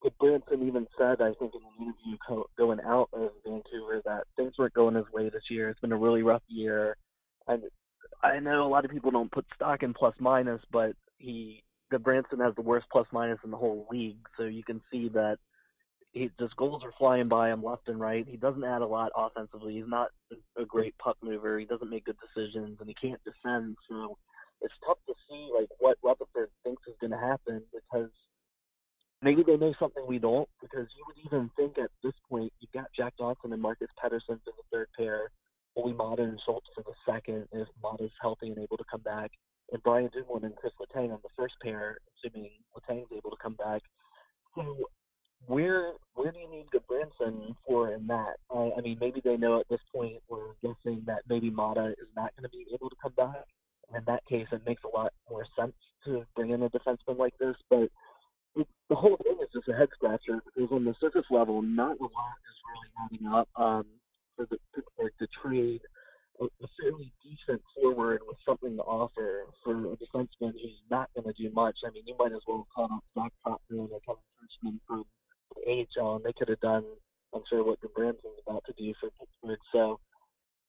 Gudbranson 0.02 0.66
even 0.66 0.86
said, 0.98 1.20
I 1.20 1.32
think, 1.38 1.52
in 1.54 1.60
an 1.62 1.82
interview 1.86 2.16
co- 2.26 2.48
going 2.56 2.80
out 2.80 3.08
of 3.12 3.30
Vancouver, 3.44 4.00
that 4.04 4.24
things 4.36 4.54
weren't 4.58 4.74
going 4.74 4.94
his 4.94 5.04
way 5.12 5.28
this 5.28 5.44
year. 5.50 5.68
It's 5.70 5.80
been 5.80 5.92
a 5.92 5.96
really 5.96 6.22
rough 6.22 6.42
year. 6.48 6.96
I 7.48 7.56
I 8.22 8.38
know 8.38 8.66
a 8.66 8.68
lot 8.68 8.84
of 8.84 8.90
people 8.90 9.10
don't 9.10 9.32
put 9.32 9.46
stock 9.54 9.82
in 9.82 9.94
plus 9.94 10.14
minus, 10.18 10.60
but 10.70 10.92
he 11.18 11.62
the 11.90 11.98
Branson 11.98 12.40
has 12.40 12.54
the 12.54 12.62
worst 12.62 12.86
plus 12.90 13.06
minus 13.12 13.38
in 13.44 13.50
the 13.50 13.56
whole 13.56 13.86
league, 13.90 14.18
so 14.36 14.44
you 14.44 14.64
can 14.64 14.80
see 14.90 15.08
that 15.10 15.36
he 16.12 16.30
just 16.38 16.56
goals 16.56 16.82
are 16.84 16.92
flying 16.98 17.28
by 17.28 17.50
him 17.50 17.64
left 17.64 17.88
and 17.88 18.00
right. 18.00 18.26
He 18.28 18.36
doesn't 18.36 18.64
add 18.64 18.82
a 18.82 18.86
lot 18.86 19.12
offensively. 19.16 19.74
He's 19.74 19.88
not 19.88 20.08
a 20.58 20.64
great 20.64 20.96
puck 20.98 21.16
mover. 21.22 21.58
He 21.58 21.64
doesn't 21.64 21.90
make 21.90 22.04
good 22.04 22.18
decisions, 22.20 22.78
and 22.80 22.88
he 22.88 22.94
can't 22.94 23.20
defend. 23.24 23.76
So 23.88 24.18
it's 24.60 24.74
tough 24.86 24.98
to 25.06 25.14
see 25.28 25.50
like 25.58 25.68
what 25.78 25.98
Rutherford 26.02 26.50
thinks 26.64 26.82
is 26.86 26.94
going 27.00 27.12
to 27.12 27.18
happen 27.18 27.62
because 27.72 28.10
maybe 29.22 29.42
they 29.42 29.56
know 29.56 29.72
something 29.78 30.04
we 30.06 30.18
don't. 30.18 30.48
Because 30.60 30.86
you 30.96 31.04
would 31.06 31.16
even 31.26 31.50
think 31.56 31.78
at 31.78 31.90
this 32.04 32.14
point 32.28 32.52
you've 32.60 32.72
got 32.72 32.92
Jack 32.94 33.14
Johnson 33.18 33.52
and 33.52 33.62
Marcus 33.62 33.88
Pettersson 34.02 34.40
for 34.44 34.52
the 34.56 34.68
third 34.70 34.88
pair. 34.96 35.30
Olli 35.76 35.92
Maatta 35.92 36.22
and 36.22 36.40
Schultz 36.44 36.66
for 36.74 36.82
the 36.82 36.94
second 37.10 37.48
if 37.52 37.68
Maatta's 37.82 38.12
healthy 38.20 38.48
and 38.48 38.58
able 38.58 38.76
to 38.76 38.84
come 38.90 39.00
back, 39.02 39.30
and 39.72 39.82
Brian 39.82 40.10
Dumoulin 40.12 40.44
and 40.44 40.56
Chris 40.56 40.72
Letang 40.80 41.12
on 41.12 41.20
the 41.22 41.28
first 41.36 41.54
pair, 41.62 41.98
assuming 42.16 42.50
Letang's 42.76 43.08
able 43.12 43.30
to 43.30 43.36
come 43.42 43.54
back. 43.54 43.82
So 44.54 44.88
where 45.46 45.92
where 46.14 46.30
do 46.30 46.38
you 46.38 46.50
need 46.50 46.66
Gudbranson 46.70 47.56
for 47.66 47.94
in 47.94 48.06
that? 48.06 48.34
Uh, 48.54 48.70
I 48.76 48.80
mean, 48.82 48.98
maybe 49.00 49.20
they 49.24 49.36
know 49.36 49.60
at 49.60 49.68
this 49.68 49.80
point 49.94 50.18
we're 50.28 50.54
guessing 50.62 51.02
that 51.06 51.22
maybe 51.28 51.50
Maatta 51.50 51.92
is 51.92 52.08
not 52.16 52.32
going 52.36 52.44
to 52.44 52.50
be 52.50 52.66
able 52.72 52.90
to 52.90 52.96
come 53.02 53.12
back. 53.16 53.44
And 53.88 53.98
in 53.98 54.04
that 54.06 54.24
case, 54.26 54.46
it 54.52 54.62
makes 54.66 54.82
a 54.84 54.96
lot 54.96 55.12
more 55.28 55.44
sense 55.58 55.74
to 56.04 56.24
bring 56.36 56.50
in 56.50 56.62
a 56.62 56.70
defenseman 56.70 57.18
like 57.18 57.36
this. 57.38 57.56
But 57.68 57.88
the 58.88 58.94
whole 58.94 59.16
thing 59.22 59.38
is 59.42 59.48
just 59.52 59.68
a 59.68 59.74
head 59.76 59.88
scratcher 59.94 60.42
because 60.44 60.70
on 60.70 60.84
the 60.84 60.94
surface 61.00 61.26
level, 61.30 61.62
not 61.62 61.98
a 61.98 62.04
lot 62.04 62.36
is 62.46 62.58
really 62.68 62.90
adding 63.04 63.26
up. 63.26 63.48
Um, 63.56 63.86
for 64.36 64.46
the 64.50 64.58
Pittsburgh 64.74 65.12
to 65.18 65.26
trade 65.42 65.80
a, 66.40 66.44
a 66.44 66.68
fairly 66.80 67.12
decent 67.22 67.62
forward 67.74 68.20
with 68.26 68.36
something 68.46 68.76
to 68.76 68.82
offer 68.82 69.44
for 69.64 69.72
a 69.72 69.96
defenseman 69.96 70.52
who's 70.52 70.80
not 70.90 71.10
going 71.14 71.26
to 71.26 71.42
do 71.42 71.52
much. 71.54 71.76
I 71.86 71.90
mean, 71.90 72.04
you 72.06 72.16
might 72.18 72.32
as 72.32 72.42
well 72.46 72.66
call 72.74 72.88
up 72.92 73.04
Zach 73.14 73.32
Trotman 73.44 73.88
or 73.92 74.00
Kevin 74.06 74.22
Czuczman 74.40 74.78
from 74.86 75.04
the 75.56 75.86
AHL, 76.00 76.16
and 76.16 76.24
they 76.24 76.32
could 76.32 76.48
have 76.48 76.60
done, 76.60 76.84
I'm 77.34 77.42
sure, 77.48 77.64
what 77.64 77.80
Gudbranson's 77.80 78.40
about 78.46 78.64
to 78.66 78.72
do 78.72 78.92
for 79.00 79.10
Pittsburgh. 79.18 79.58
So 79.72 80.00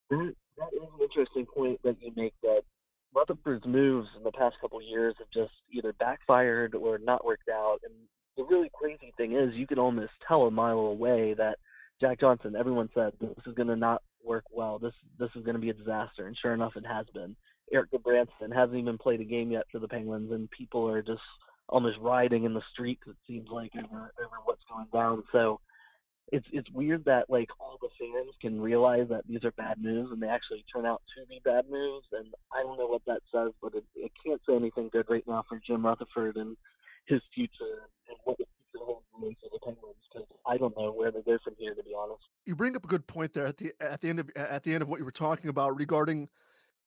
that 0.10 0.34
that 0.58 0.70
is 0.74 0.84
an 0.84 1.02
interesting 1.02 1.46
point 1.46 1.80
that 1.84 1.96
you 2.02 2.12
make 2.16 2.34
that 2.44 2.62
Rutherford's 3.16 3.66
moves 3.66 4.08
in 4.18 4.24
the 4.24 4.32
past 4.32 4.56
couple 4.60 4.80
of 4.80 4.86
years 4.86 5.16
have 5.20 5.28
just 5.34 5.54
either 5.72 5.94
backfired 5.94 6.76
or 6.76 6.98
not 6.98 7.26
worked 7.26 7.50
out. 7.50 7.80
And 7.84 7.94
the 8.38 8.44
really 8.44 8.72
crazy 8.74 9.14
thing 9.18 9.34
is, 9.34 9.54
you 9.54 9.68
can 9.68 9.80
almost 9.80 10.12
tell 10.28 10.44
a 10.44 10.52
mile 10.52 10.80
away 10.80 11.36
that 11.38 11.58
Jack 12.04 12.20
Johnson, 12.20 12.54
everyone 12.60 12.90
said 12.94 13.14
this 13.22 13.30
is 13.48 13.54
going 13.54 13.70
to 13.70 13.78
not 13.78 14.04
work 14.26 14.44
well. 14.52 14.78
This 14.78 14.92
this 15.18 15.30
is 15.38 15.44
going 15.46 15.56
to 15.56 15.62
be 15.62 15.70
a 15.70 15.74
disaster, 15.74 16.28
and 16.28 16.36
sure 16.42 16.54
enough, 16.54 16.74
it 16.76 16.86
has 16.86 17.06
been. 17.14 17.34
Erik 17.72 17.92
Gudbranson 17.92 18.54
hasn't 18.54 18.78
even 18.78 18.98
played 18.98 19.22
a 19.22 19.24
game 19.24 19.52
yet 19.52 19.64
for 19.72 19.80
the 19.80 19.88
Penguins, 19.88 20.30
and 20.34 20.52
people 20.52 20.86
are 20.90 21.02
just 21.02 21.22
almost 21.70 21.98
riding 22.02 22.44
in 22.44 22.54
the 22.54 22.62
streets. 22.74 23.04
It 23.08 23.16
seems 23.26 23.48
like 23.50 23.72
over 23.78 24.12
over 24.20 24.36
what's 24.44 24.64
going 24.70 24.88
down. 24.92 25.24
So 25.32 25.62
it's 26.34 26.46
it's 26.52 26.70
weird 26.72 27.06
that 27.06 27.30
like 27.30 27.48
all 27.58 27.80
the 27.82 27.88
fans 27.98 28.36
can 28.42 28.60
realize 28.60 29.08
that 29.10 29.26
these 29.26 29.46
are 29.46 29.52
bad 29.52 29.82
moves 29.82 30.12
and 30.12 30.22
they 30.22 30.28
actually 30.28 30.66
turn 30.74 30.86
out 30.86 31.02
to 31.16 31.26
be 31.28 31.40
bad 31.46 31.70
moves. 31.72 32.08
And 32.12 32.34
I 32.52 32.64
don't 32.64 32.78
know 32.78 32.88
what 32.88 33.06
that 33.08 33.22
says, 33.34 33.54
but 33.62 33.76
it, 33.76 33.86
it 33.96 34.12
can't 34.26 34.42
say 34.46 34.58
anything 34.58 34.90
good 34.92 35.06
right 35.10 35.24
now 35.26 35.46
for 35.48 35.62
Jim 35.66 35.86
Rutherford 35.86 36.36
and 36.36 36.58
his 37.06 37.22
future 37.34 37.88
and 38.10 38.18
what 38.26 38.38
the 38.40 38.46
I 40.46 40.58
don't 40.58 40.76
know 40.78 40.92
where 40.92 41.12
they 41.12 41.22
go 41.22 41.38
from 41.44 41.54
here. 41.58 41.74
To 41.74 41.84
be 41.84 41.94
honest, 41.98 42.24
you 42.46 42.56
bring 42.56 42.76
up 42.76 42.84
a 42.84 42.88
good 42.88 43.08
point 43.08 43.34
there 43.34 43.46
at 43.46 43.58
the 43.58 43.74
at 43.80 44.02
the 44.02 44.10
end 44.10 44.20
of 44.20 44.30
at 44.36 44.64
the 44.64 44.74
end 44.74 44.82
of 44.82 44.90
what 44.90 45.00
you 45.00 45.06
were 45.06 45.12
talking 45.12 45.50
about 45.50 45.76
regarding 45.78 46.30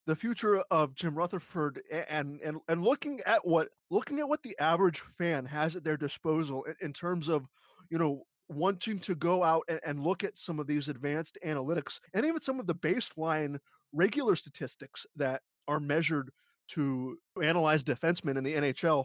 the 0.07 0.17
future 0.17 0.63
of 0.71 0.95
Jim 0.95 1.15
Rutherford 1.15 1.81
and 2.09 2.41
and 2.43 2.59
and 2.69 2.85
looking 2.85 3.21
at 3.27 3.47
what 3.47 3.69
looking 3.91 4.21
at 4.21 4.29
what 4.29 4.43
the 4.43 4.57
average 4.59 5.01
fan 5.19 5.45
has 5.47 5.77
at 5.77 5.85
their 5.85 5.97
disposal 5.97 6.65
in, 6.65 6.75
in 6.81 6.93
terms 6.93 7.29
of 7.29 7.47
you 7.91 7.99
know 7.99 8.23
wanting 8.49 9.01
to 9.01 9.17
go 9.17 9.43
out 9.43 9.65
and, 9.69 9.81
and, 9.85 9.99
look 9.99 10.23
at 10.23 10.39
some 10.39 10.61
of 10.61 10.69
these 10.69 10.89
advanced 10.89 11.37
analytics 11.45 11.99
and 12.15 12.25
even 12.25 12.41
some 12.41 12.61
of 12.61 12.69
the 12.69 12.75
baseline 12.77 13.59
regular 13.93 14.37
statistics 14.37 15.05
that 15.17 15.43
are 15.67 15.81
measured 15.81 16.31
to 16.69 17.19
analyze 17.43 17.83
defensemen 17.83 18.37
in 18.37 18.45
the 18.45 18.55
NHL 18.55 19.05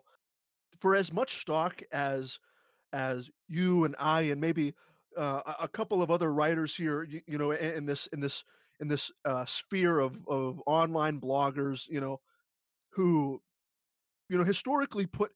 for 0.79 0.95
as 0.95 1.11
much 1.11 1.41
stock 1.41 1.81
as 1.91 2.37
as 2.93 3.29
you 3.47 3.85
and 3.85 3.95
I 3.99 4.21
and 4.23 4.41
maybe 4.41 4.73
uh, 5.17 5.41
a 5.59 5.67
couple 5.67 6.01
of 6.01 6.11
other 6.11 6.33
writers 6.33 6.75
here 6.75 7.03
you, 7.03 7.21
you 7.27 7.37
know 7.37 7.51
in, 7.51 7.85
this 7.85 8.07
in 8.07 8.19
this 8.19 8.43
in 8.79 8.87
this 8.87 9.11
uh, 9.25 9.45
sphere 9.45 9.99
of 9.99 10.17
of 10.27 10.61
online 10.65 11.19
bloggers 11.19 11.87
you 11.89 11.99
know 11.99 12.19
who 12.91 13.41
you 14.29 14.37
know 14.37 14.43
historically 14.43 15.05
put 15.05 15.31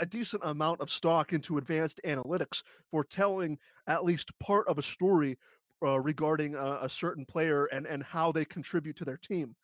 a 0.00 0.06
decent 0.06 0.42
amount 0.44 0.80
of 0.80 0.90
stock 0.90 1.32
into 1.32 1.58
advanced 1.58 2.00
analytics 2.04 2.62
for 2.90 3.04
telling 3.04 3.58
at 3.86 4.04
least 4.04 4.36
part 4.38 4.66
of 4.68 4.78
a 4.78 4.82
story 4.82 5.38
uh, 5.84 6.00
regarding 6.00 6.54
a, 6.54 6.78
a, 6.82 6.88
certain 6.88 7.24
player 7.26 7.66
and, 7.66 7.86
and 7.86 8.02
how 8.02 8.32
they 8.32 8.44
contribute 8.44 8.96
to 8.96 9.04
their 9.04 9.18
team. 9.18 9.54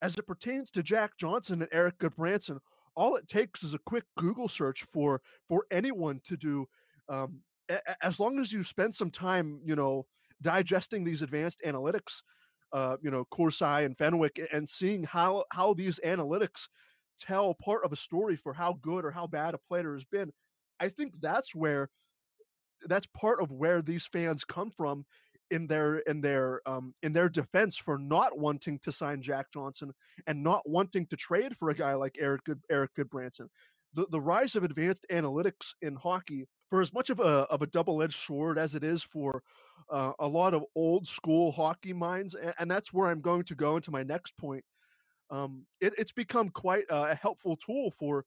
As 0.00 0.16
it 0.16 0.26
pertains 0.26 0.70
to 0.72 0.82
Jack 0.82 1.12
Johnson 1.18 1.60
and 1.60 1.70
Erik 1.72 1.98
Gudbranson, 1.98 2.58
all 2.96 3.16
it 3.16 3.28
takes 3.28 3.62
is 3.62 3.74
a 3.74 3.78
quick 3.86 4.04
Google 4.16 4.48
search 4.48 4.84
for 4.84 5.20
for 5.48 5.66
anyone 5.70 6.20
to 6.24 6.36
do. 6.36 6.66
Um, 7.08 7.40
a, 7.68 8.04
as 8.04 8.18
long 8.18 8.38
as 8.38 8.52
you 8.52 8.62
spend 8.62 8.94
some 8.94 9.10
time, 9.10 9.60
you 9.64 9.76
know, 9.76 10.06
digesting 10.42 11.04
these 11.04 11.22
advanced 11.22 11.60
analytics, 11.64 12.22
uh, 12.72 12.96
you 13.02 13.10
know, 13.10 13.24
Corsi 13.26 13.64
and 13.64 13.96
Fenwick, 13.96 14.40
and 14.52 14.68
seeing 14.68 15.04
how 15.04 15.44
how 15.52 15.74
these 15.74 16.00
analytics 16.04 16.68
tell 17.18 17.54
part 17.54 17.84
of 17.84 17.92
a 17.92 17.96
story 17.96 18.36
for 18.36 18.52
how 18.52 18.74
good 18.82 19.04
or 19.04 19.10
how 19.10 19.26
bad 19.26 19.54
a 19.54 19.58
player 19.58 19.94
has 19.94 20.04
been. 20.04 20.32
I 20.80 20.88
think 20.88 21.14
that's 21.20 21.54
where 21.54 21.88
that's 22.86 23.06
part 23.06 23.40
of 23.42 23.50
where 23.50 23.82
these 23.82 24.06
fans 24.06 24.44
come 24.44 24.70
from 24.70 25.06
in 25.50 25.66
their 25.66 25.98
in 26.00 26.20
their 26.20 26.60
um, 26.66 26.94
in 27.02 27.12
their 27.12 27.28
defense 27.28 27.76
for 27.76 27.98
not 27.98 28.38
wanting 28.38 28.78
to 28.80 28.92
sign 28.92 29.22
Jack 29.22 29.52
Johnson 29.52 29.92
and 30.26 30.42
not 30.42 30.68
wanting 30.68 31.06
to 31.06 31.16
trade 31.16 31.56
for 31.56 31.70
a 31.70 31.74
guy 31.74 31.94
like 31.94 32.16
Eric 32.18 32.44
Good 32.44 32.60
Erik 32.70 32.94
Gudbranson. 32.96 33.48
The 33.94 34.06
the 34.10 34.20
rise 34.20 34.56
of 34.56 34.64
advanced 34.64 35.06
analytics 35.10 35.74
in 35.82 35.94
hockey, 35.94 36.46
for 36.70 36.80
as 36.80 36.92
much 36.92 37.10
of 37.10 37.20
a 37.20 37.46
of 37.48 37.62
a 37.62 37.66
double 37.66 38.02
edged 38.02 38.20
sword 38.20 38.58
as 38.58 38.74
it 38.74 38.84
is 38.84 39.02
for 39.02 39.42
uh, 39.90 40.12
a 40.18 40.28
lot 40.28 40.54
of 40.54 40.64
old 40.74 41.06
school 41.06 41.52
hockey 41.52 41.92
minds, 41.92 42.34
and, 42.34 42.54
and 42.58 42.70
that's 42.70 42.92
where 42.92 43.08
I'm 43.08 43.20
going 43.20 43.44
to 43.44 43.54
go 43.54 43.76
into 43.76 43.90
my 43.90 44.02
next 44.02 44.36
point 44.36 44.64
um, 45.30 45.66
it, 45.80 45.94
it's 45.98 46.12
become 46.12 46.50
quite 46.50 46.84
a 46.90 47.14
helpful 47.14 47.56
tool 47.56 47.90
for 47.90 48.24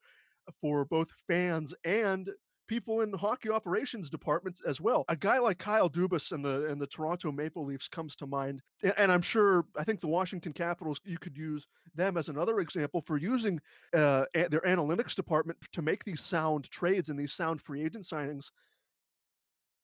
for 0.62 0.86
both 0.86 1.10
fans 1.28 1.74
and 1.84 2.30
people 2.70 3.02
in 3.02 3.12
hockey 3.12 3.50
operations 3.50 4.10
departments 4.10 4.62
as 4.66 4.80
well. 4.80 5.04
A 5.10 5.16
guy 5.16 5.40
like 5.40 5.58
Kyle 5.58 5.90
Dubas 5.90 6.32
and 6.32 6.46
the 6.46 6.68
and 6.68 6.80
the 6.80 6.88
Toronto 6.88 7.32
Maple 7.32 7.66
Leafs 7.66 7.90
comes 7.90 8.16
to 8.18 8.28
mind, 8.28 8.62
and, 8.96 9.12
I'm 9.12 9.24
sure 9.24 9.66
I 9.76 9.84
think 9.84 10.00
the 10.00 10.08
Washington 10.08 10.54
Capitals 10.54 11.02
you 11.04 11.18
could 11.18 11.36
use 11.36 11.68
them 11.96 12.16
as 12.16 12.30
another 12.30 12.60
example 12.60 13.02
for 13.02 13.18
using 13.18 13.60
uh, 13.94 14.26
their 14.34 14.62
analytics 14.62 15.16
department 15.16 15.58
to 15.74 15.82
make 15.82 16.06
these 16.06 16.22
sound 16.22 16.70
trades 16.70 17.10
and 17.10 17.20
these 17.20 17.34
sound 17.34 17.60
free 17.60 17.84
agent 17.84 18.06
signings. 18.06 18.46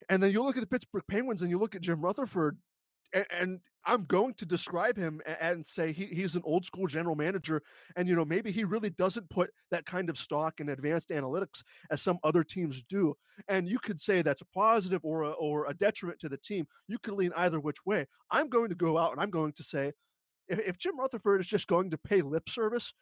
And 0.08 0.22
then 0.22 0.30
you 0.30 0.42
look 0.42 0.56
at 0.56 0.60
the 0.60 0.68
Pittsburgh 0.68 1.02
Penguins 1.08 1.42
and 1.42 1.50
you 1.50 1.58
look 1.58 1.74
at 1.74 1.80
Jim 1.80 2.00
Rutherford 2.00 2.56
and, 3.12 3.26
and 3.30 3.60
I'm 3.84 4.04
going 4.04 4.34
to 4.34 4.46
describe 4.46 4.96
him 4.96 5.20
and 5.40 5.64
say 5.64 5.92
he, 5.92 6.06
he's 6.06 6.34
an 6.34 6.42
old 6.44 6.64
school 6.64 6.88
general 6.88 7.14
manager. 7.14 7.62
And, 7.94 8.08
you 8.08 8.16
know, 8.16 8.24
maybe 8.24 8.50
he 8.50 8.64
really 8.64 8.90
doesn't 8.90 9.30
put 9.30 9.50
that 9.70 9.86
kind 9.86 10.10
of 10.10 10.18
stock 10.18 10.58
in 10.58 10.70
advanced 10.70 11.10
analytics 11.10 11.62
as 11.90 12.02
some 12.02 12.18
other 12.24 12.42
teams 12.42 12.82
do. 12.88 13.14
And 13.48 13.68
you 13.68 13.78
could 13.78 14.00
say 14.00 14.22
that's 14.22 14.40
a 14.40 14.46
positive 14.46 15.04
or 15.04 15.22
a, 15.22 15.30
or 15.30 15.66
a 15.66 15.74
detriment 15.74 16.18
to 16.20 16.28
the 16.28 16.38
team. 16.38 16.66
You 16.88 16.98
could 16.98 17.14
lean 17.14 17.32
either 17.36 17.60
which 17.60 17.86
way. 17.86 18.06
I'm 18.30 18.48
going 18.48 18.70
to 18.70 18.74
go 18.74 18.98
out 18.98 19.12
and 19.12 19.20
I'm 19.20 19.30
going 19.30 19.52
to 19.52 19.62
say 19.62 19.92
if, 20.48 20.58
if 20.58 20.78
Jim 20.78 20.98
Rutherford 20.98 21.40
is 21.40 21.46
just 21.46 21.68
going 21.68 21.90
to 21.90 21.98
pay 21.98 22.22
lip 22.22 22.48
service 22.48 22.92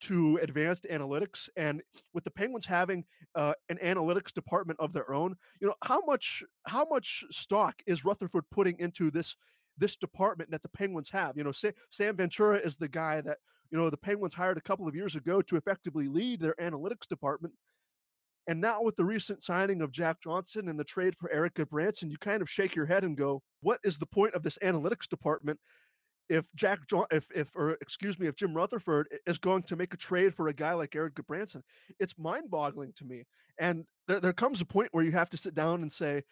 to 0.00 0.38
advanced 0.42 0.86
analytics 0.90 1.48
and 1.56 1.82
with 2.14 2.24
the 2.24 2.30
penguins 2.30 2.66
having 2.66 3.04
uh, 3.34 3.52
an 3.68 3.78
analytics 3.82 4.32
department 4.32 4.78
of 4.80 4.92
their 4.92 5.12
own 5.12 5.34
you 5.60 5.66
know 5.66 5.74
how 5.84 6.00
much 6.06 6.42
how 6.66 6.86
much 6.88 7.24
stock 7.30 7.74
is 7.86 8.04
rutherford 8.04 8.44
putting 8.50 8.78
into 8.78 9.10
this 9.10 9.36
this 9.78 9.96
department 9.96 10.50
that 10.50 10.62
the 10.62 10.68
penguins 10.68 11.08
have? 11.08 11.36
You 11.36 11.44
know 11.44 11.52
sam 11.52 12.16
ventura 12.16 12.58
is 12.58 12.76
the 12.76 12.88
guy 12.88 13.20
that 13.20 13.38
you 13.70 13.78
know 13.78 13.90
the 13.90 13.96
penguins 13.96 14.34
hired 14.34 14.58
a 14.58 14.62
couple 14.62 14.88
of 14.88 14.94
years 14.94 15.14
ago 15.16 15.42
to 15.42 15.56
effectively 15.56 16.08
lead 16.08 16.40
their 16.40 16.54
analytics 16.60 17.06
department 17.08 17.54
and 18.48 18.62
now 18.62 18.82
with 18.82 18.96
the 18.96 19.04
recent 19.04 19.42
signing 19.42 19.82
of 19.82 19.92
Jack 19.92 20.22
Johnson 20.22 20.68
and 20.68 20.80
the 20.80 20.84
trade 20.84 21.14
for 21.18 21.30
Erik 21.30 21.60
branson 21.68 22.10
you 22.10 22.16
kind 22.18 22.40
of 22.40 22.48
shake 22.48 22.74
your 22.74 22.86
head 22.86 23.04
and 23.04 23.16
go, 23.16 23.42
what 23.60 23.78
is 23.84 23.98
the 23.98 24.06
point 24.06 24.34
of 24.34 24.42
this 24.42 24.58
analytics 24.62 25.06
department 25.06 25.60
if 26.28 26.44
Jack 26.54 26.86
John, 26.88 27.06
if 27.10 27.28
if 27.34 27.48
or 27.54 27.72
excuse 27.80 28.18
me, 28.18 28.26
if 28.26 28.36
Jim 28.36 28.54
Rutherford 28.54 29.08
is 29.26 29.38
going 29.38 29.62
to 29.64 29.76
make 29.76 29.94
a 29.94 29.96
trade 29.96 30.34
for 30.34 30.48
a 30.48 30.52
guy 30.52 30.74
like 30.74 30.94
Erik 30.94 31.14
Gudbranson, 31.14 31.62
it's 31.98 32.18
mind-boggling 32.18 32.92
to 32.96 33.04
me. 33.04 33.24
And 33.58 33.84
there, 34.06 34.20
there 34.20 34.32
comes 34.32 34.60
a 34.60 34.64
point 34.64 34.88
where 34.92 35.04
you 35.04 35.12
have 35.12 35.30
to 35.30 35.36
sit 35.36 35.54
down 35.54 35.82
and 35.82 35.90
say, 35.90 36.22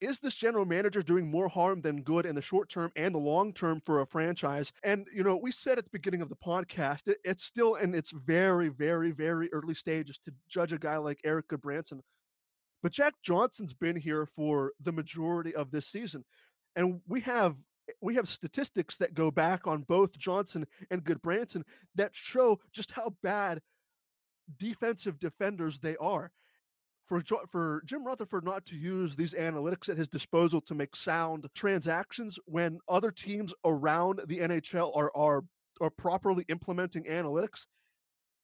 is 0.00 0.18
this 0.18 0.34
general 0.34 0.64
manager 0.64 1.00
doing 1.02 1.30
more 1.30 1.48
harm 1.48 1.80
than 1.80 2.02
good 2.02 2.26
in 2.26 2.34
the 2.34 2.42
short 2.42 2.68
term 2.68 2.90
and 2.96 3.14
the 3.14 3.18
long 3.18 3.52
term 3.52 3.80
for 3.86 4.00
a 4.00 4.06
franchise? 4.06 4.72
And 4.82 5.06
you 5.14 5.22
know, 5.22 5.36
we 5.36 5.52
said 5.52 5.78
at 5.78 5.84
the 5.84 5.90
beginning 5.92 6.22
of 6.22 6.28
the 6.28 6.36
podcast, 6.36 7.06
it, 7.06 7.18
it's 7.24 7.44
still 7.44 7.76
in 7.76 7.94
its 7.94 8.10
very, 8.10 8.68
very, 8.68 9.12
very 9.12 9.48
early 9.52 9.74
stages 9.74 10.18
to 10.24 10.32
judge 10.48 10.72
a 10.72 10.78
guy 10.78 10.96
like 10.96 11.20
Erik 11.24 11.48
Gudbranson. 11.48 12.00
But 12.82 12.92
Jack 12.92 13.14
Johnson's 13.24 13.74
been 13.74 13.94
here 13.94 14.26
for 14.26 14.72
the 14.82 14.90
majority 14.90 15.54
of 15.54 15.70
this 15.70 15.86
season. 15.86 16.24
And 16.74 17.00
we 17.06 17.20
have 17.20 17.54
we 18.00 18.14
have 18.14 18.28
statistics 18.28 18.96
that 18.98 19.14
go 19.14 19.30
back 19.30 19.66
on 19.66 19.82
both 19.82 20.18
Johnson 20.18 20.66
and 20.90 21.04
Gudbranson 21.04 21.62
that 21.94 22.14
show 22.14 22.58
just 22.72 22.90
how 22.90 23.14
bad 23.22 23.60
defensive 24.58 25.18
defenders 25.18 25.78
they 25.78 25.96
are. 25.96 26.30
For, 27.06 27.20
for 27.50 27.82
Jim 27.84 28.04
Rutherford 28.04 28.44
not 28.44 28.64
to 28.66 28.76
use 28.76 29.14
these 29.14 29.34
analytics 29.34 29.88
at 29.88 29.98
his 29.98 30.08
disposal 30.08 30.60
to 30.62 30.74
make 30.74 30.96
sound 30.96 31.46
transactions 31.54 32.38
when 32.46 32.78
other 32.88 33.10
teams 33.10 33.52
around 33.64 34.20
the 34.26 34.38
NHL 34.38 34.96
are 34.96 35.10
are 35.14 35.44
are 35.80 35.90
properly 35.90 36.44
implementing 36.48 37.04
analytics 37.04 37.66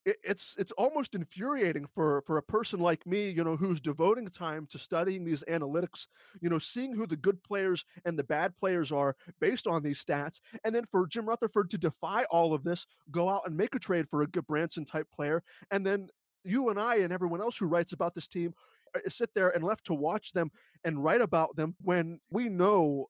it, 0.04 0.16
it's 0.22 0.54
it's 0.58 0.72
almost 0.72 1.14
infuriating 1.14 1.86
for 1.94 2.22
for 2.26 2.38
a 2.38 2.42
person 2.42 2.80
like 2.80 3.06
me, 3.06 3.30
you 3.30 3.44
know, 3.44 3.56
who's 3.56 3.80
devoting 3.80 4.28
time 4.28 4.66
to 4.70 4.78
studying 4.78 5.24
these 5.24 5.44
analytics, 5.48 6.06
you 6.40 6.48
know, 6.48 6.58
seeing 6.58 6.94
who 6.94 7.06
the 7.06 7.16
good 7.16 7.42
players 7.42 7.84
and 8.04 8.18
the 8.18 8.24
bad 8.24 8.56
players 8.56 8.92
are 8.92 9.16
based 9.40 9.66
on 9.66 9.82
these 9.82 10.04
stats, 10.04 10.40
and 10.64 10.74
then 10.74 10.84
for 10.90 11.06
Jim 11.06 11.26
Rutherford 11.26 11.70
to 11.70 11.78
defy 11.78 12.24
all 12.30 12.54
of 12.54 12.64
this, 12.64 12.86
go 13.10 13.28
out 13.28 13.42
and 13.46 13.56
make 13.56 13.74
a 13.74 13.78
trade 13.78 14.08
for 14.08 14.22
a 14.22 14.26
good 14.26 14.46
Branson 14.46 14.84
type 14.84 15.06
player, 15.14 15.42
and 15.70 15.84
then 15.84 16.08
you 16.44 16.70
and 16.70 16.80
I 16.80 16.96
and 16.96 17.12
everyone 17.12 17.40
else 17.40 17.56
who 17.56 17.66
writes 17.66 17.92
about 17.92 18.14
this 18.14 18.28
team 18.28 18.54
uh, 18.94 19.00
sit 19.08 19.30
there 19.34 19.50
and 19.50 19.64
left 19.64 19.84
to 19.86 19.94
watch 19.94 20.32
them 20.32 20.50
and 20.84 21.02
write 21.02 21.20
about 21.20 21.56
them 21.56 21.74
when 21.82 22.20
we 22.30 22.48
know 22.48 23.08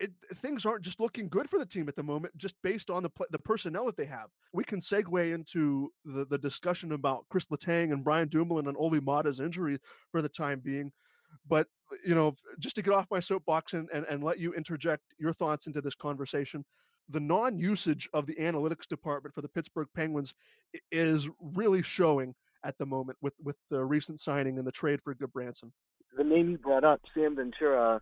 it, 0.00 0.10
things 0.36 0.64
aren't 0.64 0.82
just 0.82 0.98
looking 0.98 1.28
good 1.28 1.48
for 1.48 1.58
the 1.58 1.66
team 1.66 1.86
at 1.86 1.94
the 1.94 2.02
moment, 2.02 2.36
just 2.38 2.54
based 2.62 2.90
on 2.90 3.02
the 3.02 3.10
the 3.30 3.38
personnel 3.38 3.84
that 3.86 3.96
they 3.96 4.06
have. 4.06 4.30
We 4.52 4.64
can 4.64 4.80
segue 4.80 5.32
into 5.32 5.92
the, 6.04 6.24
the 6.24 6.38
discussion 6.38 6.92
about 6.92 7.26
Chris 7.28 7.46
Letang 7.46 7.92
and 7.92 8.02
Brian 8.02 8.28
Dumoulin 8.28 8.66
and 8.66 8.76
Olli 8.78 9.00
Maatta's 9.00 9.40
injury 9.40 9.78
for 10.10 10.22
the 10.22 10.28
time 10.28 10.60
being. 10.60 10.90
But 11.46 11.68
uh, 11.92 11.96
you 12.04 12.14
know, 12.14 12.34
just 12.58 12.76
to 12.76 12.82
get 12.82 12.94
off 12.94 13.06
my 13.10 13.20
soapbox 13.20 13.74
and, 13.74 13.88
and, 13.92 14.06
and 14.06 14.24
let 14.24 14.38
you 14.38 14.54
interject 14.54 15.02
your 15.18 15.34
thoughts 15.34 15.66
into 15.66 15.82
this 15.82 15.94
conversation, 15.94 16.64
the 17.10 17.20
non-usage 17.20 18.08
of 18.14 18.26
the 18.26 18.36
analytics 18.36 18.88
department 18.88 19.34
for 19.34 19.42
the 19.42 19.48
Pittsburgh 19.48 19.88
Penguins 19.94 20.32
is 20.90 21.28
really 21.40 21.82
showing 21.82 22.34
at 22.64 22.78
the 22.78 22.86
moment 22.86 23.18
with 23.20 23.34
with 23.42 23.56
the 23.70 23.84
recent 23.84 24.18
signing 24.18 24.56
and 24.56 24.66
the 24.66 24.72
trade 24.72 25.00
for 25.02 25.14
Gudbranson. 25.14 25.72
The 26.16 26.24
name 26.24 26.48
you 26.50 26.58
brought 26.58 26.84
up, 26.84 27.00
Sam 27.14 27.36
Ventura 27.36 28.00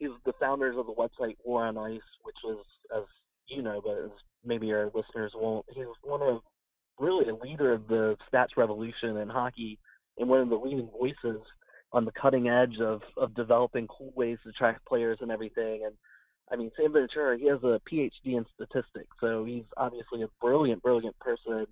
he's 0.00 0.10
the 0.24 0.32
founders 0.40 0.76
of 0.76 0.86
the 0.86 0.94
website 0.94 1.36
War 1.44 1.66
on 1.66 1.78
Ice, 1.78 2.00
which 2.24 2.36
is, 2.48 2.58
as 2.96 3.04
you 3.46 3.62
know, 3.62 3.80
but 3.84 4.10
maybe 4.44 4.72
our 4.72 4.86
listeners 4.86 5.32
won't, 5.36 5.66
he's 5.72 5.84
one 6.02 6.22
of 6.22 6.40
really 6.98 7.28
a 7.28 7.34
leader 7.34 7.72
of 7.72 7.86
the 7.86 8.16
stats 8.32 8.56
revolution 8.56 9.16
in 9.18 9.28
hockey 9.28 9.78
and 10.18 10.28
one 10.28 10.40
of 10.40 10.48
the 10.48 10.56
leading 10.56 10.88
voices 10.98 11.40
on 11.92 12.04
the 12.04 12.12
cutting 12.12 12.48
edge 12.48 12.76
of 12.80 13.00
of 13.16 13.34
developing 13.34 13.88
cool 13.88 14.12
ways 14.14 14.38
to 14.44 14.52
track 14.52 14.80
players 14.86 15.18
and 15.20 15.30
everything. 15.30 15.82
And 15.84 15.94
I 16.52 16.56
mean, 16.56 16.70
Sam 16.76 16.92
Ventura, 16.92 17.38
he 17.38 17.48
has 17.48 17.62
a 17.62 17.80
PhD 17.90 18.36
in 18.36 18.44
statistics, 18.54 19.16
so 19.20 19.44
he's 19.44 19.64
obviously 19.76 20.22
a 20.22 20.28
brilliant, 20.40 20.82
brilliant 20.82 21.18
person. 21.18 21.66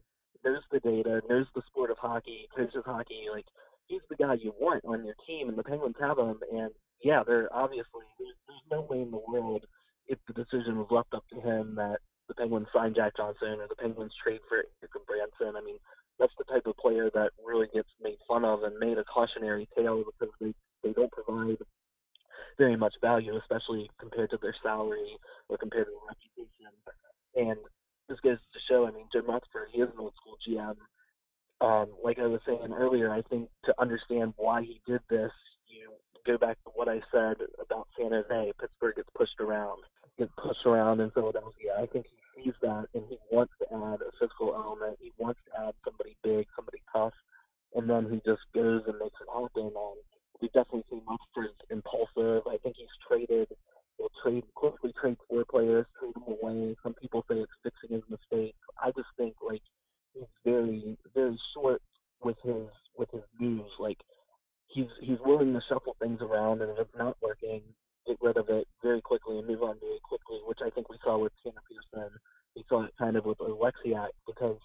Knows 0.45 0.63
the 0.71 0.81
data, 0.81 1.21
knows 1.29 1.47
the 1.55 1.63
sport 1.67 1.91
of 1.91 1.99
hockey, 1.99 2.49
coaches 2.57 2.85
hockey. 2.87 3.27
Like 3.31 3.47
he's 3.87 4.01
the 4.09 4.17
guy 4.17 4.35
you 4.35 4.55
want 4.61 4.85
on 4.85 5.05
your 5.05 5.17
team, 5.27 5.49
and 5.49 5.59
the 5.59 5.65
Penguins 5.65 5.97
have 6.01 6.19
him. 6.19 6.39
And 6.53 6.71
yeah, 7.03 7.23
they're 7.27 7.49
obviously 7.55 8.07
there's, 8.19 8.37
there's 8.47 8.67
no 8.71 8.87
way 8.89 9.03
in 9.03 9.11
the 9.11 9.23
world 9.29 9.65
if 10.09 10.19
the 10.27 10.35
decision 10.35 10.79
was 10.79 10.89
left 10.91 11.15
up 11.15 11.25
to 11.29 11.41
him 11.41 11.75
that 11.77 11.99
the 12.29 12.35
Penguins 12.35 12.69
sign 12.75 12.95
Jack 12.95 13.17
Johnson 13.17 13.61
or 13.61 13.69
the 13.69 13.77
Penguins 13.77 14.13
trade 14.23 14.41
for 14.49 14.57
Erik 14.57 14.69
Gudbranson. 14.83 15.57
I 15.57 15.65
mean, 15.65 15.79
that's 16.19 16.33
the 16.37 16.45
type 16.45 16.67
of 16.67 16.77
player 16.77 17.11
that 17.15 17.31
really 17.45 17.69
gets 17.73 17.89
made 18.03 18.19
fun 18.27 18.45
of 18.45 18.63
and 18.63 18.79
made 18.79 18.99
a 18.99 19.05
cautionary 19.05 19.69
tale 19.77 20.05
because 20.05 20.35
they 20.41 20.53
they 20.83 20.93
don't 20.93 21.13
provide 21.13 21.59
very 22.57 22.77
much 22.77 22.95
value, 23.01 23.37
especially 23.37 23.91
compared 23.99 24.31
to 24.31 24.39
their 24.43 24.55
salary 24.63 25.17
or 25.49 25.57
compared 25.57 25.87
to 25.87 25.93
their 25.93 26.09
reputation. 26.09 26.75
And 27.35 27.59
this 28.09 28.19
goes 28.21 28.39
to 28.39 28.61
show, 28.69 28.87
I 28.87 28.91
mean, 28.91 29.07
Jim 29.13 29.27
Rutherford, 29.27 29.69
he 29.73 29.81
is 29.81 29.89
an 29.93 30.01
old 30.01 30.15
school 30.17 30.37
GM. 30.47 30.77
Um, 31.61 31.89
like 32.03 32.19
I 32.19 32.27
was 32.27 32.41
saying 32.47 32.73
earlier, 32.73 33.13
I 33.13 33.23
think 33.23 33.49
to 33.65 33.75
understand 33.79 34.35
why 34.37 34.63
he 34.63 34.81
did 34.87 35.01
this, 35.11 35.33
you 35.67 35.91
go 36.29 36.37
back 36.37 36.63
to 36.63 36.71
what 36.75 36.89
I 36.89 37.01
said 37.11 37.37
about 37.59 37.89
San 37.97 38.13
Jose. 38.13 38.53
Pittsburgh 38.61 38.97
gets 38.97 39.09
pushed 39.17 39.41
around, 39.41 39.81
gets 40.19 40.31
pushed 40.37 40.67
around 40.67 41.01
in 41.01 41.11
Philadelphia. 41.11 41.73
I 41.81 41.87
think 41.87 42.05
he 42.05 42.45
sees 42.45 42.55
that 42.61 42.85
and 42.93 43.05
he 43.09 43.17
wants 43.33 43.55
to 43.61 43.67
add 43.73 44.05
a 44.05 44.13
physical 44.21 44.53
element. 44.55 44.99
He 45.01 45.13
wants 45.17 45.41
to 45.49 45.69
add 45.69 45.75
somebody 45.85 46.17
big, 46.23 46.47
somebody 46.55 46.83
tough, 46.93 47.17
and 47.75 47.89
then 47.89 48.13
he 48.13 48.21
just 48.29 48.45
goes 48.55 48.83
and 48.87 48.99
makes 49.01 49.17
it 49.17 49.33
happen. 49.33 49.73
And 49.73 49.99
we've 50.41 50.53
definitely 50.53 50.85
seen 50.91 51.03
Rutherford's 51.09 51.65
impulsive. 51.73 52.45
I 52.45 52.61
think 52.61 52.77
he's 52.77 52.97
traded, 53.09 53.49
he'll 53.97 54.13
trade 54.23 54.45
quickly 54.55 54.93
trade 55.01 55.17
four 55.29 55.49
players, 55.49 55.87
trade 55.99 56.13
them 56.13 56.29
away. 56.29 56.77
Some 56.83 56.93
people 57.01 57.25
say 57.25 57.41
it's 57.41 57.63
fixing 57.65 57.97
his 57.97 58.05
mistake. 58.13 58.55
I 58.77 58.93
just 58.93 59.09
think 59.17 59.33
like 59.41 59.65
he's 60.13 60.29
very, 60.45 60.99
very 61.15 61.41
short 61.57 61.81
with 62.21 62.37
his 62.45 62.69
with 62.99 63.09
his 63.13 63.25
moves. 63.41 63.73
Like 63.81 63.99
he's 64.69 64.87
he's 65.01 65.19
willing 65.25 65.53
to 65.53 65.61
shuffle 65.69 65.97
things 66.01 66.21
around, 66.21 66.63
and 66.63 66.71
if 66.73 66.79
it's 66.79 66.99
not 66.99 67.17
working, 67.21 67.63
get 68.07 68.17
rid 68.21 68.37
of 68.37 68.49
it 68.49 68.67
very 68.83 69.01
quickly 69.01 69.39
and 69.39 69.47
move 69.47 69.63
on 69.63 69.79
very 69.81 70.01
quickly, 70.05 70.41
which 70.47 70.59
I 70.65 70.71
think 70.71 70.89
we 70.89 70.99
saw 71.03 71.19
with 71.19 71.33
Tanner 71.43 71.63
Pearson. 71.69 72.13
We 72.57 72.65
saw 72.69 72.85
it 72.85 72.93
kind 72.99 73.17
of 73.17 73.25
with 73.25 73.39
Oleksiak 73.39 74.09
because 74.27 74.59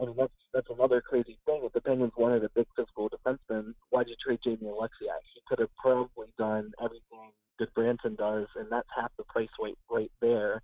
I 0.00 0.06
mean 0.06 0.16
that's 0.16 0.32
that's 0.52 0.70
another 0.70 1.00
crazy 1.00 1.38
thing. 1.46 1.62
If 1.64 1.72
the 1.72 1.80
Penguins 1.80 2.12
wanted 2.16 2.44
a 2.44 2.50
big 2.54 2.66
physical 2.76 3.08
defenseman, 3.10 3.74
why'd 3.90 4.08
you 4.08 4.16
trade 4.24 4.40
Jamie 4.44 4.70
Oleksiak? 4.70 5.22
He 5.34 5.42
could 5.48 5.60
have 5.60 5.74
probably 5.80 6.32
done 6.38 6.72
everything 6.82 7.32
Gudbranson 7.60 8.16
does, 8.16 8.46
and 8.56 8.66
that's 8.70 8.88
half 8.96 9.12
the 9.18 9.24
price 9.24 9.48
weight 9.58 9.78
right 9.90 10.10
there. 10.20 10.62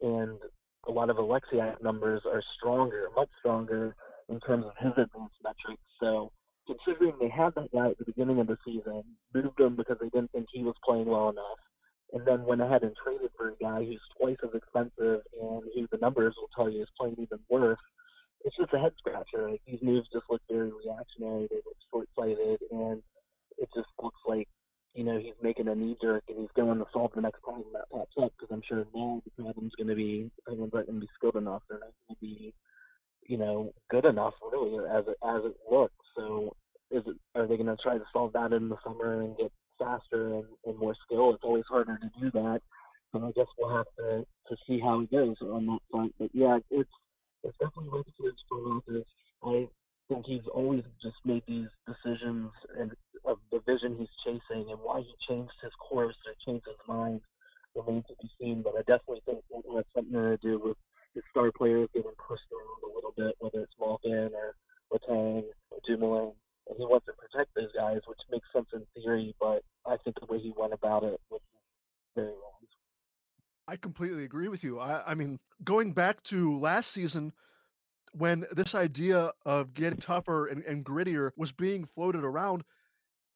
And 0.00 0.38
a 0.86 0.90
lot 0.92 1.10
of 1.10 1.16
Oleksiak 1.16 1.82
numbers 1.82 2.22
are 2.26 2.42
stronger, 2.58 3.08
much 3.16 3.30
stronger 3.38 3.94
in 4.28 4.40
terms 4.40 4.64
of 4.66 4.72
his 4.78 4.92
advanced 4.92 5.36
metrics. 5.42 5.82
So 6.00 6.30
considering 6.66 7.14
they 7.20 7.28
had 7.28 7.54
that 7.54 7.72
guy 7.72 7.90
at 7.90 7.98
the 7.98 8.04
beginning 8.04 8.40
of 8.40 8.46
the 8.46 8.58
season, 8.64 9.02
moved 9.34 9.60
him 9.60 9.76
because 9.76 9.96
they 10.00 10.08
didn't 10.08 10.32
think 10.32 10.46
he 10.52 10.62
was 10.62 10.74
playing 10.84 11.06
well 11.06 11.28
enough, 11.30 11.60
and 12.12 12.26
then 12.26 12.44
went 12.44 12.62
ahead 12.62 12.82
and 12.82 12.94
traded 13.02 13.30
for 13.36 13.50
a 13.50 13.56
guy 13.60 13.84
who's 13.84 14.00
twice 14.18 14.36
as 14.44 14.54
expensive 14.54 15.20
and 15.40 15.62
who 15.74 15.86
the 15.90 15.98
numbers 16.00 16.34
will 16.36 16.50
tell 16.54 16.70
you 16.70 16.82
is 16.82 16.88
playing 16.98 17.16
even 17.18 17.38
worse. 17.48 17.78
It's 18.44 18.56
just 18.56 18.72
a 18.74 18.78
head 18.78 18.92
scratcher. 18.98 19.50
Like 19.50 19.62
these 19.66 19.82
moves 19.82 20.08
just 20.12 20.26
look 20.30 20.42
very 20.50 20.70
reactionary. 20.70 21.48
They 21.50 21.60
look 21.64 21.76
short 21.90 22.08
sighted, 22.16 22.60
and 22.70 23.02
it 23.58 23.68
just 23.74 23.88
looks 24.02 24.20
like 24.26 24.48
you 24.94 25.04
know 25.04 25.18
he's 25.18 25.34
making 25.42 25.68
a 25.68 25.74
knee 25.74 25.96
jerk 26.00 26.22
and 26.28 26.38
he's 26.38 26.54
going 26.54 26.78
to 26.78 26.86
solve 26.92 27.10
the 27.14 27.20
next 27.20 27.42
problem 27.42 27.68
that 27.72 27.90
pops 27.90 28.12
up. 28.20 28.32
Because 28.38 28.52
I'm 28.52 28.62
sure 28.68 28.84
now 28.94 29.22
the 29.24 29.42
problem's 29.42 29.74
going 29.76 29.88
to 29.88 29.94
be 29.94 30.30
Penguins 30.46 30.72
aren't 30.74 30.88
going 30.88 31.00
to 31.00 31.06
be 31.06 31.12
skilled 31.16 31.36
enough. 31.36 31.62
They're 31.68 31.78
not 31.78 31.92
going 32.06 32.16
to 32.16 32.20
be 32.20 32.54
you 33.26 33.38
know, 33.38 33.72
good 33.90 34.04
enough 34.04 34.34
really 34.52 34.84
as 34.86 35.04
it 35.08 35.16
as 35.24 35.42
it 35.44 35.56
looks. 35.70 35.94
So 36.16 36.54
is 36.90 37.02
it 37.06 37.16
are 37.34 37.46
they 37.46 37.56
gonna 37.56 37.76
try 37.82 37.98
to 37.98 38.04
solve 38.12 38.32
that 38.32 38.52
in 38.52 38.68
the 38.68 38.76
summer 38.84 39.22
and 39.22 39.36
get 39.36 39.52
faster 39.78 40.34
and, 40.34 40.44
and 40.64 40.78
more 40.78 40.94
skill? 41.04 41.34
It's 41.34 41.44
always 41.44 41.64
harder 41.68 41.98
to 41.98 42.20
do 42.20 42.30
that. 42.32 42.60
So 43.12 43.24
I 43.24 43.32
guess 43.32 43.46
we'll 43.58 43.76
have 43.76 43.86
to 43.98 44.26
to 44.48 44.56
see 44.66 44.80
how 44.80 45.00
it 45.00 45.10
goes 45.10 45.36
on 45.40 45.66
that 45.66 45.80
front. 45.90 46.14
But 46.18 46.30
yeah, 46.32 46.58
it's 46.70 46.90
it's 47.42 47.56
definitely 47.58 47.90
Rutherford's 47.90 48.42
front 48.48 48.82
office. 48.82 49.08
I 49.44 49.68
think 50.08 50.26
he's 50.26 50.46
always 50.52 50.82
just 51.02 51.16
made 51.24 51.42
these 51.46 51.68
decisions 51.86 52.50
and 52.78 52.92
of 53.24 53.38
the 53.50 53.60
vision 53.60 53.96
he's 53.98 54.08
chasing 54.24 54.70
and 54.70 54.78
why 54.82 55.00
he 55.00 55.14
changed 55.28 55.52
his 55.62 55.72
course 55.80 56.16
or 56.26 56.34
changed 56.44 56.66
his 56.66 56.76
mind 56.86 57.20
remains 57.74 58.04
to 58.08 58.14
be 58.20 58.30
seen. 58.38 58.62
But 58.62 58.74
I 58.74 58.80
definitely 58.80 59.22
think 59.26 59.40
it 59.50 59.64
has 59.74 59.84
something 59.94 60.12
to 60.12 60.36
do 60.38 60.60
with 60.62 60.76
his 61.14 61.24
star 61.30 61.50
players 61.56 61.88
getting 61.94 62.10
pushed 62.18 62.48
around 62.52 62.92
a 62.92 62.94
little 62.94 63.14
bit, 63.16 63.34
whether 63.38 63.60
it's 63.64 63.72
Malkin 63.80 64.30
or 64.34 64.54
Letang 64.92 65.44
or 65.70 65.78
Dumoulin. 65.86 66.32
And 66.68 66.78
he 66.78 66.84
wants 66.84 67.06
to 67.06 67.12
protect 67.12 67.54
those 67.54 67.70
guys, 67.76 68.00
which 68.06 68.18
makes 68.30 68.46
sense 68.52 68.68
in 68.72 68.84
theory, 68.94 69.34
but 69.38 69.62
I 69.86 69.96
think 70.02 70.18
the 70.18 70.26
way 70.26 70.38
he 70.38 70.52
went 70.56 70.72
about 70.72 71.04
it 71.04 71.20
was 71.30 71.40
very 72.14 72.28
wrong. 72.28 72.54
I 73.66 73.76
completely 73.76 74.24
agree 74.24 74.48
with 74.48 74.62
you. 74.62 74.78
I, 74.78 75.02
I 75.06 75.14
mean, 75.14 75.38
going 75.62 75.92
back 75.92 76.22
to 76.24 76.58
last 76.58 76.90
season, 76.90 77.32
when 78.12 78.44
this 78.52 78.74
idea 78.74 79.32
of 79.44 79.74
getting 79.74 79.98
tougher 79.98 80.46
and, 80.46 80.62
and 80.64 80.84
grittier 80.84 81.30
was 81.36 81.52
being 81.52 81.86
floated 81.94 82.24
around, 82.24 82.64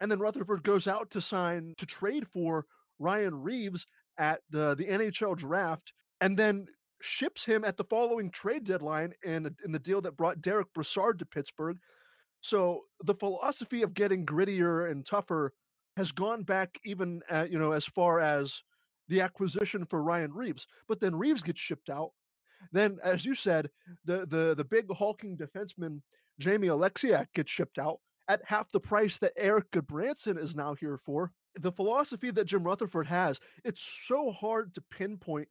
and 0.00 0.10
then 0.10 0.20
Rutherford 0.20 0.62
goes 0.62 0.86
out 0.86 1.10
to 1.10 1.20
sign 1.20 1.74
to 1.78 1.86
trade 1.86 2.26
for 2.32 2.66
Ryan 2.98 3.42
Reaves 3.42 3.86
at 4.18 4.40
the, 4.50 4.74
the 4.76 4.84
NHL 4.84 5.36
draft, 5.36 5.92
and 6.20 6.36
then 6.36 6.66
ships 7.00 7.44
him 7.44 7.64
at 7.64 7.76
the 7.76 7.84
following 7.84 8.30
trade 8.30 8.64
deadline 8.64 9.14
in 9.24 9.54
in 9.64 9.72
the 9.72 9.78
deal 9.78 10.00
that 10.02 10.16
brought 10.16 10.42
Derick 10.42 10.72
Brassard 10.74 11.18
to 11.20 11.26
Pittsburgh. 11.26 11.78
So 12.40 12.84
the 13.02 13.14
philosophy 13.14 13.82
of 13.82 13.94
getting 13.94 14.24
grittier 14.24 14.90
and 14.90 15.04
tougher 15.04 15.52
has 15.96 16.12
gone 16.12 16.42
back 16.44 16.78
even 16.84 17.20
at, 17.28 17.50
you 17.50 17.58
know 17.58 17.72
as 17.72 17.84
far 17.84 18.20
as 18.20 18.62
the 19.08 19.20
acquisition 19.20 19.84
for 19.84 20.02
Ryan 20.02 20.32
Reaves. 20.32 20.66
But 20.86 21.00
then 21.00 21.16
Reaves 21.16 21.42
gets 21.42 21.60
shipped 21.60 21.90
out. 21.90 22.10
Then, 22.72 22.98
as 23.02 23.24
you 23.24 23.34
said, 23.34 23.70
the 24.04 24.26
the 24.26 24.54
the 24.56 24.64
big 24.64 24.86
hulking 24.94 25.36
defenseman 25.36 26.00
Jamie 26.38 26.68
Oleksiak 26.68 27.26
gets 27.34 27.50
shipped 27.50 27.78
out 27.78 27.98
at 28.28 28.42
half 28.44 28.70
the 28.70 28.80
price 28.80 29.18
that 29.18 29.32
Erik 29.36 29.70
Gudbranson 29.70 30.38
is 30.38 30.54
now 30.54 30.74
here 30.74 30.98
for. 30.98 31.32
The 31.60 31.72
philosophy 31.72 32.30
that 32.30 32.44
Jim 32.44 32.62
Rutherford 32.62 33.06
has, 33.06 33.40
it's 33.64 33.80
so 34.06 34.30
hard 34.30 34.74
to 34.74 34.82
pinpoint 34.90 35.48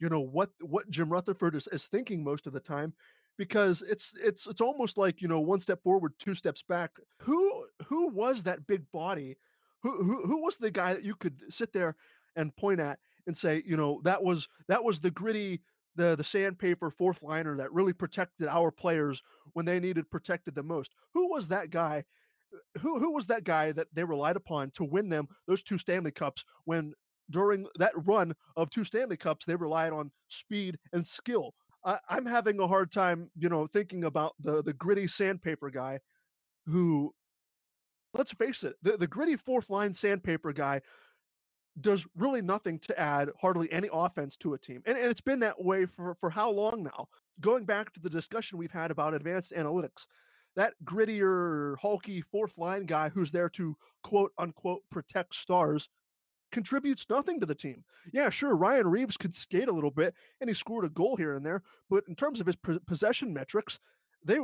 you 0.00 0.08
know 0.08 0.20
what 0.20 0.50
what 0.60 0.90
Jim 0.90 1.08
Rutherford 1.10 1.54
is, 1.54 1.68
is 1.72 1.86
thinking 1.86 2.22
most 2.22 2.46
of 2.46 2.52
the 2.52 2.60
time 2.60 2.92
because 3.36 3.82
it's 3.82 4.14
it's 4.22 4.46
it's 4.46 4.60
almost 4.60 4.98
like 4.98 5.20
you 5.20 5.28
know 5.28 5.40
one 5.40 5.60
step 5.60 5.82
forward 5.82 6.12
two 6.18 6.34
steps 6.34 6.62
back. 6.62 6.90
Who 7.20 7.66
who 7.86 8.08
was 8.08 8.42
that 8.44 8.66
big 8.66 8.82
body? 8.92 9.36
Who 9.82 10.02
who, 10.02 10.26
who 10.26 10.42
was 10.42 10.56
the 10.56 10.70
guy 10.70 10.94
that 10.94 11.04
you 11.04 11.14
could 11.14 11.40
sit 11.50 11.72
there 11.72 11.96
and 12.36 12.54
point 12.56 12.80
at 12.80 12.98
and 13.26 13.36
say 13.36 13.62
you 13.66 13.76
know 13.76 14.00
that 14.04 14.22
was 14.22 14.48
that 14.68 14.82
was 14.84 15.00
the 15.00 15.10
gritty 15.10 15.60
the 15.96 16.16
the 16.16 16.24
sandpaper 16.24 16.90
fourth 16.90 17.22
liner 17.22 17.56
that 17.56 17.72
really 17.72 17.92
protected 17.92 18.48
our 18.48 18.70
players 18.70 19.22
when 19.52 19.64
they 19.66 19.80
needed 19.80 20.10
protected 20.10 20.54
the 20.54 20.62
most? 20.62 20.92
Who 21.14 21.30
was 21.30 21.48
that 21.48 21.70
guy? 21.70 22.04
Who 22.80 22.98
who 22.98 23.12
was 23.12 23.26
that 23.26 23.44
guy 23.44 23.72
that 23.72 23.88
they 23.92 24.04
relied 24.04 24.36
upon 24.36 24.70
to 24.72 24.84
win 24.84 25.08
them 25.08 25.28
those 25.46 25.62
two 25.62 25.78
Stanley 25.78 26.12
Cups 26.12 26.44
when 26.64 26.94
during 27.30 27.66
that 27.78 27.92
run 28.06 28.34
of 28.56 28.70
two 28.70 28.84
Stanley 28.84 29.16
Cups, 29.16 29.46
they 29.46 29.56
relied 29.56 29.92
on 29.92 30.10
speed 30.28 30.78
and 30.92 31.06
skill. 31.06 31.54
I, 31.84 31.98
am 32.10 32.26
having 32.26 32.58
a 32.60 32.66
hard 32.66 32.90
time, 32.90 33.30
you 33.36 33.48
know, 33.48 33.66
thinking 33.66 34.04
about 34.04 34.34
the 34.40 34.62
the 34.62 34.72
gritty 34.72 35.06
sandpaper 35.06 35.70
guy 35.70 36.00
who, 36.66 37.14
let's 38.14 38.32
face 38.32 38.64
it, 38.64 38.76
the, 38.82 38.96
the 38.96 39.06
gritty 39.06 39.36
fourth 39.36 39.70
line 39.70 39.92
sandpaper 39.92 40.52
guy 40.52 40.80
does 41.80 42.06
really 42.16 42.40
nothing 42.40 42.78
to 42.78 42.98
add 42.98 43.30
hardly 43.40 43.70
any 43.72 43.88
offense 43.92 44.36
to 44.36 44.54
a 44.54 44.58
team. 44.58 44.82
And, 44.86 44.96
and 44.96 45.10
it's 45.10 45.20
been 45.20 45.40
that 45.40 45.62
way 45.62 45.86
for, 45.86 46.14
for 46.14 46.30
how 46.30 46.50
long 46.50 46.84
now? 46.84 47.08
Going 47.40 47.64
back 47.64 47.92
to 47.92 48.00
the 48.00 48.10
discussion 48.10 48.58
we've 48.58 48.70
had 48.70 48.92
about 48.92 49.12
advanced 49.12 49.52
analytics, 49.52 50.06
that 50.54 50.74
grittier, 50.84 51.74
hulky 51.80 52.20
fourth 52.20 52.58
line 52.58 52.86
guy 52.86 53.08
who's 53.08 53.32
there 53.32 53.48
to 53.50 53.76
quote 54.04 54.32
unquote 54.38 54.82
protect 54.90 55.34
stars 55.34 55.88
contributes 56.54 57.04
nothing 57.10 57.40
to 57.40 57.46
the 57.46 57.54
team. 57.54 57.84
Yeah, 58.12 58.30
sure, 58.30 58.56
Ryan 58.56 58.86
Reaves 58.86 59.18
could 59.18 59.34
skate 59.34 59.68
a 59.68 59.72
little 59.72 59.90
bit 59.90 60.14
and 60.40 60.48
he 60.48 60.54
scored 60.54 60.86
a 60.86 60.88
goal 60.88 61.16
here 61.16 61.34
and 61.36 61.44
there, 61.44 61.62
but 61.90 62.04
in 62.08 62.14
terms 62.14 62.40
of 62.40 62.46
his 62.46 62.56
possession 62.86 63.34
metrics, 63.34 63.78
they 64.24 64.38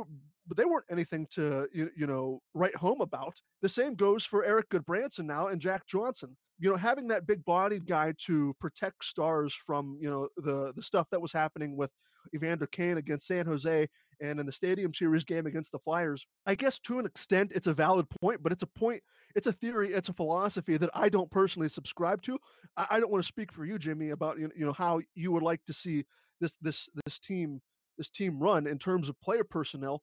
they 0.55 0.65
weren't 0.65 0.85
anything 0.91 1.25
to 1.31 1.67
you, 1.73 1.89
know 1.97 2.41
write 2.53 2.75
home 2.75 3.01
about. 3.01 3.41
The 3.61 3.69
same 3.69 3.95
goes 3.95 4.25
for 4.25 4.43
Erik 4.43 4.69
Gudbranson 4.69 5.25
now 5.25 5.47
and 5.47 5.61
Jack 5.61 5.87
Johnson. 5.87 6.35
You 6.59 6.69
know, 6.69 6.75
having 6.75 7.07
that 7.07 7.25
big 7.25 7.43
bodied 7.45 7.87
guy 7.87 8.13
to 8.25 8.53
protect 8.59 9.03
stars 9.05 9.55
from 9.65 9.97
you 10.01 10.09
know 10.09 10.27
the 10.37 10.73
the 10.75 10.83
stuff 10.83 11.07
that 11.11 11.21
was 11.21 11.31
happening 11.31 11.75
with 11.77 11.91
Evander 12.35 12.67
Kane 12.67 12.97
against 12.97 13.27
San 13.27 13.45
Jose 13.45 13.87
and 14.21 14.39
in 14.39 14.45
the 14.45 14.51
Stadium 14.51 14.93
Series 14.93 15.25
game 15.25 15.47
against 15.47 15.71
the 15.71 15.79
Flyers. 15.79 16.25
I 16.45 16.55
guess 16.55 16.79
to 16.81 16.99
an 16.99 17.05
extent 17.05 17.53
it's 17.55 17.67
a 17.67 17.73
valid 17.73 18.07
point, 18.21 18.43
but 18.43 18.51
it's 18.51 18.63
a 18.63 18.67
point, 18.67 19.01
it's 19.35 19.47
a 19.47 19.53
theory, 19.53 19.93
it's 19.93 20.09
a 20.09 20.13
philosophy 20.13 20.77
that 20.77 20.89
I 20.93 21.09
don't 21.09 21.29
personally 21.31 21.69
subscribe 21.69 22.21
to. 22.23 22.37
I, 22.77 22.87
I 22.91 22.99
don't 22.99 23.11
want 23.11 23.23
to 23.23 23.27
speak 23.27 23.51
for 23.51 23.65
you, 23.65 23.77
Jimmy, 23.79 24.09
about 24.09 24.39
you 24.39 24.51
know 24.55 24.73
how 24.73 25.01
you 25.15 25.31
would 25.31 25.43
like 25.43 25.63
to 25.65 25.73
see 25.73 26.05
this 26.39 26.55
this 26.61 26.89
this 27.05 27.19
team 27.19 27.61
this 27.97 28.09
team 28.09 28.39
run 28.39 28.67
in 28.67 28.77
terms 28.79 29.09
of 29.09 29.19
player 29.21 29.43
personnel, 29.43 30.01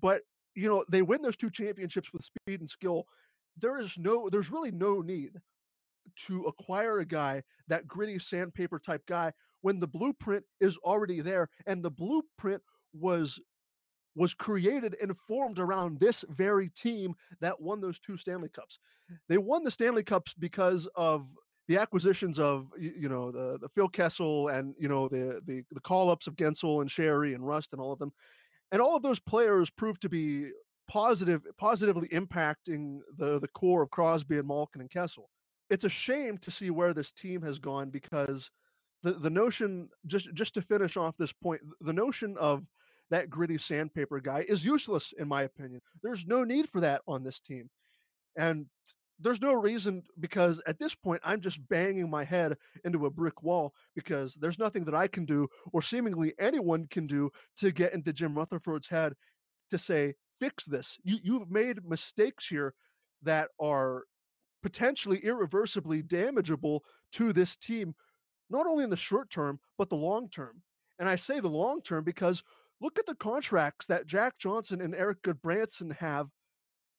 but 0.00 0.22
you 0.54 0.68
know 0.68 0.84
they 0.90 1.02
win 1.02 1.22
those 1.22 1.36
two 1.36 1.50
championships 1.50 2.12
with 2.12 2.24
speed 2.24 2.60
and 2.60 2.70
skill. 2.70 3.06
There 3.58 3.78
is 3.80 3.96
no, 3.98 4.28
there's 4.30 4.50
really 4.50 4.70
no 4.70 5.00
need 5.00 5.32
to 6.26 6.44
acquire 6.44 7.00
a 7.00 7.04
guy, 7.04 7.42
that 7.68 7.86
gritty 7.86 8.18
sandpaper 8.18 8.78
type 8.78 9.02
guy, 9.06 9.32
when 9.62 9.80
the 9.80 9.86
blueprint 9.86 10.44
is 10.60 10.76
already 10.78 11.20
there, 11.20 11.48
and 11.66 11.82
the 11.82 11.90
blueprint 11.90 12.62
was 12.92 13.38
was 14.14 14.34
created 14.34 14.96
and 15.00 15.16
formed 15.28 15.58
around 15.58 16.00
this 16.00 16.24
very 16.28 16.68
team 16.70 17.14
that 17.40 17.60
won 17.60 17.80
those 17.80 17.98
two 17.98 18.16
Stanley 18.16 18.48
Cups. 18.48 18.78
They 19.28 19.38
won 19.38 19.64
the 19.64 19.70
Stanley 19.70 20.02
Cups 20.02 20.34
because 20.34 20.88
of 20.94 21.26
the 21.68 21.78
acquisitions 21.78 22.38
of 22.38 22.68
you, 22.78 23.08
know 23.08 23.30
the 23.30 23.58
the 23.60 23.68
Phil 23.68 23.88
Kessel 23.88 24.48
and 24.48 24.74
you 24.78 24.88
know 24.88 25.08
the 25.08 25.40
the, 25.46 25.62
the 25.70 25.80
call 25.80 26.10
ups 26.10 26.26
of 26.26 26.36
Guentzel 26.36 26.80
and 26.80 26.90
Sheary 26.90 27.34
and 27.34 27.46
Rust 27.46 27.72
and 27.72 27.80
all 27.80 27.92
of 27.92 27.98
them, 27.98 28.12
and 28.72 28.82
all 28.82 28.96
of 28.96 29.02
those 29.02 29.20
players 29.20 29.70
proved 29.70 30.02
to 30.02 30.08
be 30.08 30.50
positive 30.88 31.42
positively 31.56 32.08
impacting 32.08 32.98
the 33.16 33.38
the 33.38 33.48
core 33.48 33.82
of 33.82 33.90
Crosby 33.90 34.38
and 34.38 34.48
Malkin 34.48 34.80
and 34.80 34.90
Kessel 34.90 35.30
it's 35.70 35.84
a 35.84 35.88
shame 35.88 36.36
to 36.38 36.50
see 36.50 36.70
where 36.70 36.92
this 36.92 37.12
team 37.12 37.40
has 37.42 37.58
gone 37.58 37.90
because 37.90 38.50
the 39.02 39.12
the 39.12 39.30
notion 39.30 39.88
just 40.06 40.34
just 40.34 40.52
to 40.54 40.62
finish 40.62 40.96
off 40.96 41.16
this 41.16 41.32
point, 41.32 41.62
the 41.80 41.92
notion 41.92 42.36
of 42.38 42.64
that 43.10 43.30
gritty 43.30 43.58
sandpaper 43.58 44.20
guy 44.20 44.44
is 44.48 44.64
useless 44.64 45.12
in 45.18 45.28
my 45.28 45.42
opinion. 45.42 45.80
There's 46.02 46.26
no 46.26 46.44
need 46.44 46.68
for 46.68 46.80
that 46.80 47.02
on 47.06 47.24
this 47.24 47.40
team. 47.40 47.68
And 48.36 48.66
there's 49.18 49.42
no 49.42 49.52
reason 49.52 50.02
because 50.18 50.62
at 50.66 50.78
this 50.78 50.94
point 50.94 51.20
I'm 51.24 51.40
just 51.40 51.66
banging 51.68 52.08
my 52.08 52.24
head 52.24 52.56
into 52.84 53.06
a 53.06 53.10
brick 53.10 53.42
wall 53.42 53.74
because 53.94 54.34
there's 54.40 54.58
nothing 54.58 54.84
that 54.86 54.94
I 54.94 55.08
can 55.08 55.26
do 55.26 55.46
or 55.72 55.82
seemingly 55.82 56.32
anyone 56.38 56.86
can 56.90 57.06
do 57.06 57.30
to 57.58 57.70
get 57.70 57.92
into 57.92 58.12
Jim 58.12 58.34
Rutherford's 58.34 58.88
head 58.88 59.12
to 59.70 59.78
say 59.78 60.14
fix 60.40 60.64
this. 60.64 60.96
You 61.04 61.18
you've 61.22 61.50
made 61.50 61.84
mistakes 61.84 62.46
here 62.46 62.74
that 63.22 63.50
are 63.60 64.04
potentially 64.62 65.18
irreversibly 65.18 66.02
damageable 66.02 66.80
to 67.12 67.32
this 67.32 67.56
team, 67.56 67.94
not 68.48 68.66
only 68.66 68.84
in 68.84 68.90
the 68.90 68.96
short 68.96 69.30
term, 69.30 69.58
but 69.76 69.90
the 69.90 69.96
long 69.96 70.28
term. 70.30 70.62
And 70.98 71.08
I 71.08 71.16
say 71.16 71.40
the 71.40 71.48
long 71.48 71.82
term 71.82 72.04
because 72.04 72.42
look 72.80 72.98
at 72.98 73.06
the 73.06 73.14
contracts 73.14 73.86
that 73.86 74.06
Jack 74.06 74.38
Johnson 74.38 74.80
and 74.80 74.94
Erik 74.94 75.22
Gudbranson 75.22 75.94
have 75.96 76.28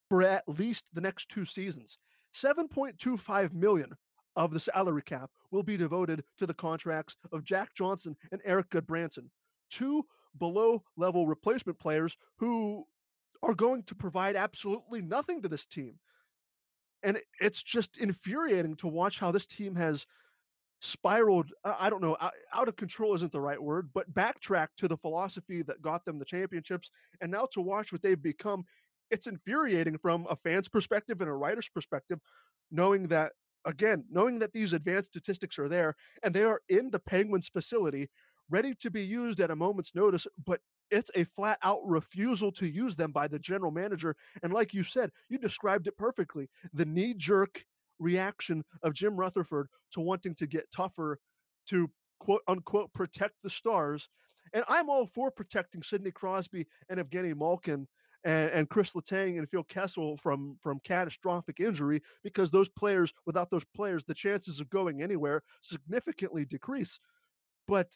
for 0.09 0.23
at 0.23 0.47
least 0.47 0.85
the 0.93 1.01
next 1.01 1.29
two 1.29 1.45
seasons. 1.45 1.97
7.25 2.35 3.53
million 3.53 3.91
of 4.35 4.53
the 4.53 4.59
salary 4.59 5.01
cap 5.01 5.29
will 5.51 5.63
be 5.63 5.77
devoted 5.77 6.23
to 6.37 6.45
the 6.45 6.53
contracts 6.53 7.15
of 7.31 7.43
Jack 7.43 7.73
Johnson 7.75 8.15
and 8.31 8.41
Erik 8.45 8.69
Gudbranson, 8.69 9.29
two 9.69 10.05
below 10.39 10.83
level 10.95 11.27
replacement 11.27 11.77
players 11.79 12.15
who 12.37 12.85
are 13.43 13.53
going 13.53 13.83
to 13.83 13.95
provide 13.95 14.35
absolutely 14.35 15.01
nothing 15.01 15.41
to 15.41 15.49
this 15.49 15.65
team 15.65 15.95
and 17.03 17.19
it's 17.39 17.63
just 17.63 17.97
infuriating 17.97 18.75
to 18.77 18.87
watch 18.87 19.19
how 19.19 19.31
this 19.31 19.47
team 19.47 19.75
has 19.75 20.05
spiraled 20.81 21.51
i 21.63 21.89
don't 21.91 22.01
know 22.01 22.17
out 22.19 22.67
of 22.67 22.75
control 22.75 23.13
isn't 23.13 23.31
the 23.31 23.39
right 23.39 23.61
word 23.61 23.89
but 23.93 24.11
backtracked 24.15 24.77
to 24.77 24.87
the 24.87 24.97
philosophy 24.97 25.61
that 25.61 25.81
got 25.81 26.03
them 26.05 26.17
the 26.17 26.25
championships 26.25 26.89
and 27.21 27.31
now 27.31 27.47
to 27.51 27.61
watch 27.61 27.91
what 27.91 28.01
they've 28.01 28.23
become 28.23 28.63
it's 29.11 29.27
infuriating 29.27 29.95
from 29.97 30.25
a 30.29 30.35
fan's 30.35 30.67
perspective 30.67 31.21
and 31.21 31.29
a 31.29 31.33
writer's 31.33 31.69
perspective 31.69 32.19
knowing 32.71 33.07
that 33.07 33.33
again 33.65 34.03
knowing 34.09 34.39
that 34.39 34.53
these 34.53 34.73
advanced 34.73 35.11
statistics 35.11 35.59
are 35.59 35.69
there 35.69 35.95
and 36.23 36.33
they 36.33 36.43
are 36.43 36.61
in 36.67 36.89
the 36.89 36.99
penguins 36.99 37.47
facility 37.47 38.09
ready 38.49 38.73
to 38.73 38.89
be 38.89 39.03
used 39.03 39.39
at 39.39 39.51
a 39.51 39.55
moment's 39.55 39.93
notice 39.93 40.25
but 40.47 40.61
it's 40.91 41.09
a 41.15 41.23
flat 41.23 41.57
out 41.63 41.79
refusal 41.85 42.51
to 42.51 42.67
use 42.67 42.95
them 42.97 43.11
by 43.11 43.27
the 43.27 43.39
general 43.39 43.71
manager. 43.71 44.15
And 44.43 44.53
like 44.53 44.73
you 44.73 44.83
said, 44.83 45.09
you 45.29 45.37
described 45.37 45.87
it 45.87 45.97
perfectly. 45.97 46.49
The 46.73 46.85
knee 46.85 47.13
jerk 47.15 47.63
reaction 48.01 48.63
of 48.83 48.93
Jim 48.93 49.15
Rutherford 49.15 49.67
to 49.93 50.01
wanting 50.01 50.35
to 50.35 50.47
get 50.47 50.71
tougher 50.75 51.19
to 51.67 51.89
quote 52.19 52.41
unquote 52.47 52.91
protect 52.93 53.35
the 53.43 53.49
stars. 53.49 54.09
And 54.53 54.65
I'm 54.67 54.89
all 54.89 55.07
for 55.13 55.31
protecting 55.31 55.83
Sidney 55.83 56.11
Crosby 56.11 56.67
and 56.89 56.99
Evgeny 56.99 57.35
Malkin 57.37 57.87
and, 58.23 58.49
and 58.51 58.69
Chris 58.69 58.93
Letang 58.93 59.37
and 59.37 59.49
Phil 59.49 59.63
Kessel 59.63 60.17
from 60.17 60.57
from 60.61 60.79
catastrophic 60.83 61.59
injury 61.59 62.01
because 62.23 62.51
those 62.51 62.69
players, 62.69 63.13
without 63.25 63.49
those 63.49 63.65
players, 63.75 64.03
the 64.03 64.13
chances 64.13 64.59
of 64.59 64.69
going 64.69 65.01
anywhere 65.01 65.43
significantly 65.61 66.45
decrease. 66.45 66.99
But 67.67 67.95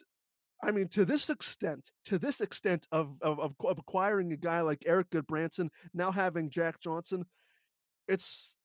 I 0.63 0.71
mean, 0.71 0.87
to 0.89 1.05
this 1.05 1.29
extent, 1.29 1.91
to 2.05 2.17
this 2.17 2.41
extent 2.41 2.87
of 2.91 3.15
of, 3.21 3.39
of, 3.39 3.53
of 3.63 3.77
acquiring 3.77 4.31
a 4.31 4.37
guy 4.37 4.61
like 4.61 4.83
Erik 4.85 5.09
Gudbranson, 5.09 5.69
now 5.93 6.11
having 6.11 6.49
Jack 6.49 6.79
Johnson, 6.79 7.25
it's 8.07 8.57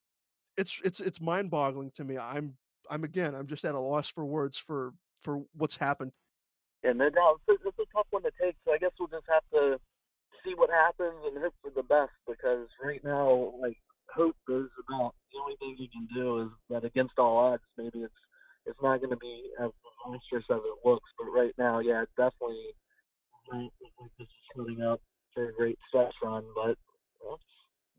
it's 0.57 0.79
it's 0.83 0.99
it's 0.99 1.21
mind-boggling 1.21 1.91
to 1.91 2.03
me. 2.03 2.17
I'm 2.17 2.55
I'm 2.89 3.03
again, 3.03 3.35
I'm 3.35 3.47
just 3.47 3.65
at 3.65 3.75
a 3.75 3.79
loss 3.79 4.09
for 4.09 4.25
words 4.25 4.57
for 4.57 4.93
for 5.21 5.41
what's 5.55 5.77
happened. 5.77 6.11
And 6.83 6.99
then 6.99 7.11
now 7.15 7.35
it's, 7.47 7.61
it's 7.63 7.77
a 7.77 7.85
tough 7.95 8.07
one 8.09 8.23
to 8.23 8.31
take, 8.41 8.55
so 8.65 8.73
I 8.73 8.77
guess 8.77 8.91
we'll 8.99 9.07
just 9.07 9.27
have 9.29 9.43
to 9.53 9.79
see 10.43 10.53
what 10.55 10.69
happens 10.69 11.21
and 11.25 11.37
hope 11.37 11.53
for 11.61 11.71
the 11.75 11.83
best 11.83 12.11
because 12.27 12.67
right 12.83 13.03
now, 13.03 13.53
like 13.61 13.77
hope 14.13 14.35
is 14.49 14.69
about 14.87 15.13
the 15.31 15.39
only 15.39 15.55
thing 15.59 15.75
you 15.77 15.87
can 15.89 16.07
do 16.13 16.41
is 16.41 16.49
that 16.69 16.83
against 16.83 17.13
all 17.17 17.37
odds, 17.37 17.63
maybe 17.77 17.99
it's 17.99 18.13
it's 18.65 18.79
not 18.81 18.99
going 18.99 19.09
to 19.09 19.17
be 19.17 19.49
as 19.59 19.71
monstrous 20.05 20.45
as 20.49 20.57
it 20.57 20.87
looks. 20.87 21.09
But 21.17 21.31
right 21.31 21.53
now, 21.57 21.79
yeah, 21.79 22.03
definitely 22.17 22.73
like 23.51 23.71
this 24.17 24.27
is 24.27 24.27
setting 24.55 24.81
up 24.81 25.01
for 25.33 25.49
a 25.49 25.53
great 25.53 25.77
stretch 25.87 26.13
run. 26.23 26.43
But 26.55 26.77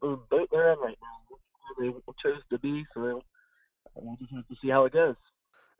well, 0.00 0.26
they're 0.30 0.72
in 0.72 0.78
right 0.80 0.98
now, 1.00 1.21
they 1.78 1.88
chose 2.22 2.42
to 2.50 2.58
be. 2.58 2.84
So 2.94 3.22
we'll 3.94 4.16
just 4.16 4.32
have 4.32 4.46
to 4.48 4.56
see 4.62 4.70
how 4.70 4.84
it 4.84 4.92
goes. 4.92 5.16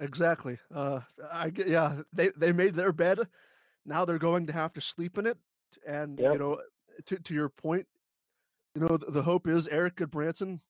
Exactly. 0.00 0.58
Uh, 0.74 1.00
I 1.32 1.52
yeah, 1.54 2.00
they 2.12 2.30
they 2.36 2.52
made 2.52 2.74
their 2.74 2.92
bed. 2.92 3.20
Now 3.84 4.04
they're 4.04 4.18
going 4.18 4.46
to 4.46 4.52
have 4.52 4.72
to 4.74 4.80
sleep 4.80 5.18
in 5.18 5.26
it. 5.26 5.38
And 5.86 6.18
yep. 6.18 6.34
you 6.34 6.38
know, 6.38 6.60
to 7.06 7.16
to 7.18 7.34
your 7.34 7.48
point, 7.48 7.86
you 8.74 8.80
know, 8.80 8.96
the, 8.96 9.10
the 9.10 9.22
hope 9.22 9.46
is 9.46 9.66
Erik 9.68 9.96
Gudbranson 9.96 10.60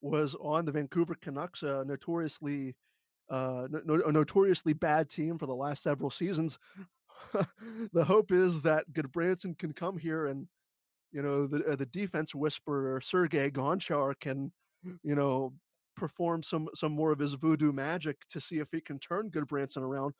was 0.00 0.34
on 0.40 0.64
the 0.64 0.72
Vancouver 0.72 1.16
Canucks, 1.20 1.62
uh, 1.62 1.84
notoriously 1.86 2.74
uh, 3.32 3.66
no, 3.70 4.02
a 4.06 4.12
notoriously 4.12 4.74
bad 4.74 5.08
team 5.08 5.38
for 5.38 5.46
the 5.46 5.54
last 5.54 5.82
several 5.82 6.10
seasons. 6.10 6.58
the 7.92 8.04
hope 8.04 8.30
is 8.30 8.62
that 8.62 8.92
Gudbranson 8.92 9.56
can 9.58 9.72
come 9.72 9.96
here 9.96 10.26
and, 10.26 10.46
you 11.12 11.22
know, 11.22 11.46
the 11.46 11.64
uh, 11.64 11.76
the 11.76 11.86
defense 11.86 12.34
whisperer 12.34 13.00
Sergei 13.00 13.50
Gonchar 13.50 14.18
can, 14.20 14.52
you 15.02 15.14
know, 15.14 15.52
perform 15.96 16.42
some 16.42 16.68
some 16.74 16.92
more 16.92 17.12
of 17.12 17.18
his 17.18 17.34
voodoo 17.34 17.72
magic 17.72 18.16
to 18.30 18.40
see 18.40 18.58
if 18.58 18.68
he 18.72 18.80
can 18.80 18.98
turn 18.98 19.30
Gudbranson 19.30 19.82
around. 19.82 20.14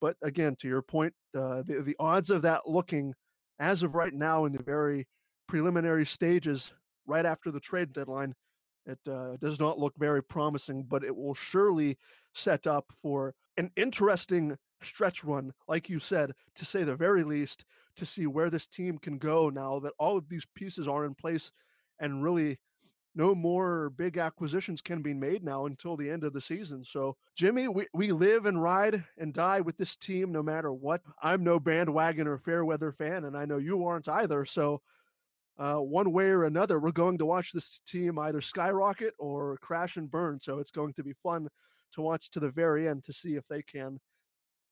But 0.00 0.16
again, 0.22 0.56
to 0.60 0.68
your 0.68 0.82
point, 0.82 1.14
uh, 1.36 1.62
the 1.62 1.82
the 1.82 1.96
odds 1.98 2.30
of 2.30 2.42
that 2.42 2.68
looking, 2.68 3.14
as 3.58 3.82
of 3.82 3.94
right 3.94 4.14
now, 4.14 4.44
in 4.44 4.52
the 4.52 4.62
very 4.62 5.06
preliminary 5.48 6.06
stages, 6.06 6.72
right 7.06 7.26
after 7.26 7.50
the 7.50 7.60
trade 7.60 7.92
deadline, 7.92 8.34
it 8.86 8.98
uh, 9.10 9.36
does 9.40 9.60
not 9.60 9.78
look 9.78 9.94
very 9.98 10.22
promising, 10.22 10.84
but 10.84 11.04
it 11.04 11.14
will 11.14 11.34
surely 11.34 11.98
set 12.34 12.66
up 12.66 12.86
for 13.02 13.34
an 13.56 13.70
interesting 13.76 14.56
stretch 14.82 15.22
run, 15.24 15.52
like 15.68 15.88
you 15.88 16.00
said, 16.00 16.32
to 16.54 16.64
say 16.64 16.84
the 16.84 16.96
very 16.96 17.22
least, 17.22 17.64
to 17.96 18.06
see 18.06 18.26
where 18.26 18.48
this 18.48 18.66
team 18.66 18.96
can 18.98 19.18
go 19.18 19.50
now 19.50 19.78
that 19.80 19.92
all 19.98 20.16
of 20.16 20.28
these 20.28 20.46
pieces 20.54 20.88
are 20.88 21.04
in 21.04 21.14
place 21.14 21.52
and 21.98 22.22
really 22.22 22.58
no 23.14 23.34
more 23.34 23.90
big 23.90 24.18
acquisitions 24.18 24.80
can 24.80 25.02
be 25.02 25.12
made 25.12 25.42
now 25.42 25.66
until 25.66 25.96
the 25.96 26.08
end 26.08 26.24
of 26.24 26.32
the 26.32 26.40
season. 26.40 26.84
So, 26.84 27.16
Jimmy, 27.36 27.66
we, 27.68 27.86
we 27.92 28.12
live 28.12 28.46
and 28.46 28.62
ride 28.62 29.04
and 29.18 29.34
die 29.34 29.60
with 29.60 29.76
this 29.76 29.96
team 29.96 30.30
no 30.30 30.42
matter 30.42 30.72
what. 30.72 31.02
I'm 31.22 31.42
no 31.42 31.58
bandwagon 31.58 32.28
or 32.28 32.38
fair 32.38 32.64
weather 32.64 32.92
fan, 32.92 33.24
and 33.24 33.36
I 33.36 33.44
know 33.44 33.58
you 33.58 33.84
aren't 33.84 34.08
either. 34.08 34.44
So, 34.44 34.80
uh, 35.58 35.76
one 35.76 36.12
way 36.12 36.26
or 36.26 36.44
another, 36.44 36.78
we're 36.78 36.92
going 36.92 37.18
to 37.18 37.26
watch 37.26 37.52
this 37.52 37.80
team 37.86 38.18
either 38.18 38.40
skyrocket 38.40 39.14
or 39.18 39.58
crash 39.58 39.96
and 39.96 40.10
burn. 40.10 40.38
So, 40.40 40.58
it's 40.58 40.70
going 40.70 40.92
to 40.94 41.02
be 41.02 41.12
fun 41.22 41.48
to 41.94 42.02
watch 42.02 42.30
to 42.30 42.40
the 42.40 42.50
very 42.50 42.88
end 42.88 43.04
to 43.04 43.12
see 43.12 43.34
if 43.34 43.44
they 43.48 43.62
can 43.62 43.98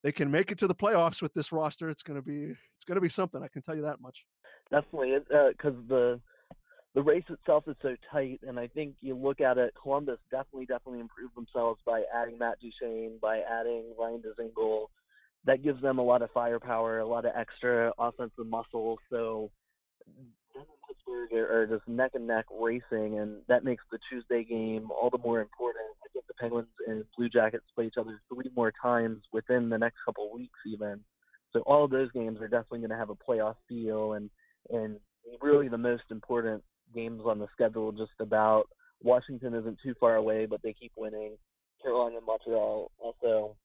they 0.01 0.11
can 0.13 0.31
make 0.31 0.51
it 0.51 0.57
to 0.59 0.67
the 0.67 0.75
playoffs 0.75 1.21
with 1.21 1.33
this 1.33 1.51
roster. 1.51 1.89
It's 1.89 2.03
going 2.03 2.19
to 2.19 2.25
be 2.25 2.51
it's 2.51 2.85
going 2.87 2.95
to 2.95 3.01
be 3.01 3.09
something. 3.09 3.43
I 3.43 3.49
can 3.49 3.61
tell 3.61 3.75
you 3.75 3.81
that 3.81 3.99
much. 4.01 4.23
Definitely, 4.71 5.17
because 5.27 5.73
uh, 5.73 5.87
the 5.89 6.21
the 6.95 7.01
race 7.01 7.23
itself 7.29 7.65
is 7.67 7.75
so 7.81 7.95
tight, 8.11 8.39
and 8.47 8.59
I 8.59 8.67
think 8.67 8.95
you 9.01 9.15
look 9.15 9.41
at 9.41 9.57
it. 9.57 9.73
Columbus 9.81 10.17
definitely 10.31 10.65
definitely 10.65 11.01
improved 11.01 11.35
themselves 11.35 11.79
by 11.85 12.03
adding 12.13 12.37
Matt 12.37 12.57
Duchene, 12.59 13.19
by 13.21 13.39
adding 13.39 13.93
Ryan 13.97 14.23
Dzingel. 14.23 14.85
That 15.45 15.63
gives 15.63 15.81
them 15.81 15.99
a 15.99 16.03
lot 16.03 16.21
of 16.21 16.31
firepower, 16.31 16.99
a 16.99 17.07
lot 17.07 17.25
of 17.25 17.31
extra 17.35 17.93
offensive 17.99 18.47
muscle. 18.47 18.97
So 19.09 19.51
Denver 20.53 20.67
and 20.71 20.87
Pittsburgh 20.87 21.33
are, 21.39 21.61
are 21.61 21.67
just 21.67 21.87
neck 21.87 22.11
and 22.15 22.27
neck 22.27 22.45
racing, 22.59 23.19
and 23.19 23.37
that 23.47 23.63
makes 23.63 23.83
the 23.91 23.99
Tuesday 24.09 24.43
game 24.43 24.89
all 24.89 25.11
the 25.11 25.19
more 25.19 25.41
important. 25.41 25.85
I 26.03 26.07
think 26.11 26.25
the 26.27 26.33
Penguins 26.33 26.67
and 26.87 27.03
Blue 27.15 27.29
Jackets 27.29 27.65
play 27.75 27.85
each 27.85 27.97
other 27.99 28.19
three 28.33 28.49
more 28.55 28.73
times 28.81 29.21
within 29.31 29.69
the 29.69 29.77
next 29.77 29.97
couple 30.03 30.25
of 30.25 30.33
weeks, 30.33 30.59
even. 30.65 31.01
So 31.53 31.61
all 31.61 31.85
of 31.85 31.91
those 31.91 32.11
games 32.11 32.41
are 32.41 32.47
definitely 32.47 32.79
going 32.79 32.89
to 32.89 32.97
have 32.97 33.11
a 33.11 33.15
playoff 33.15 33.55
feel, 33.67 34.13
and 34.13 34.29
and 34.71 34.99
really 35.41 35.67
the 35.67 35.77
most 35.77 36.03
important 36.09 36.63
games 36.93 37.21
on 37.25 37.39
the 37.39 37.47
schedule. 37.53 37.91
Just 37.91 38.11
about 38.19 38.65
Washington 39.01 39.53
isn't 39.53 39.79
too 39.83 39.93
far 39.99 40.15
away, 40.15 40.45
but 40.45 40.61
they 40.61 40.73
keep 40.73 40.91
winning. 40.97 41.37
Carolina 41.81 42.17
and 42.17 42.25
Montreal 42.25 42.91
also 42.99 43.55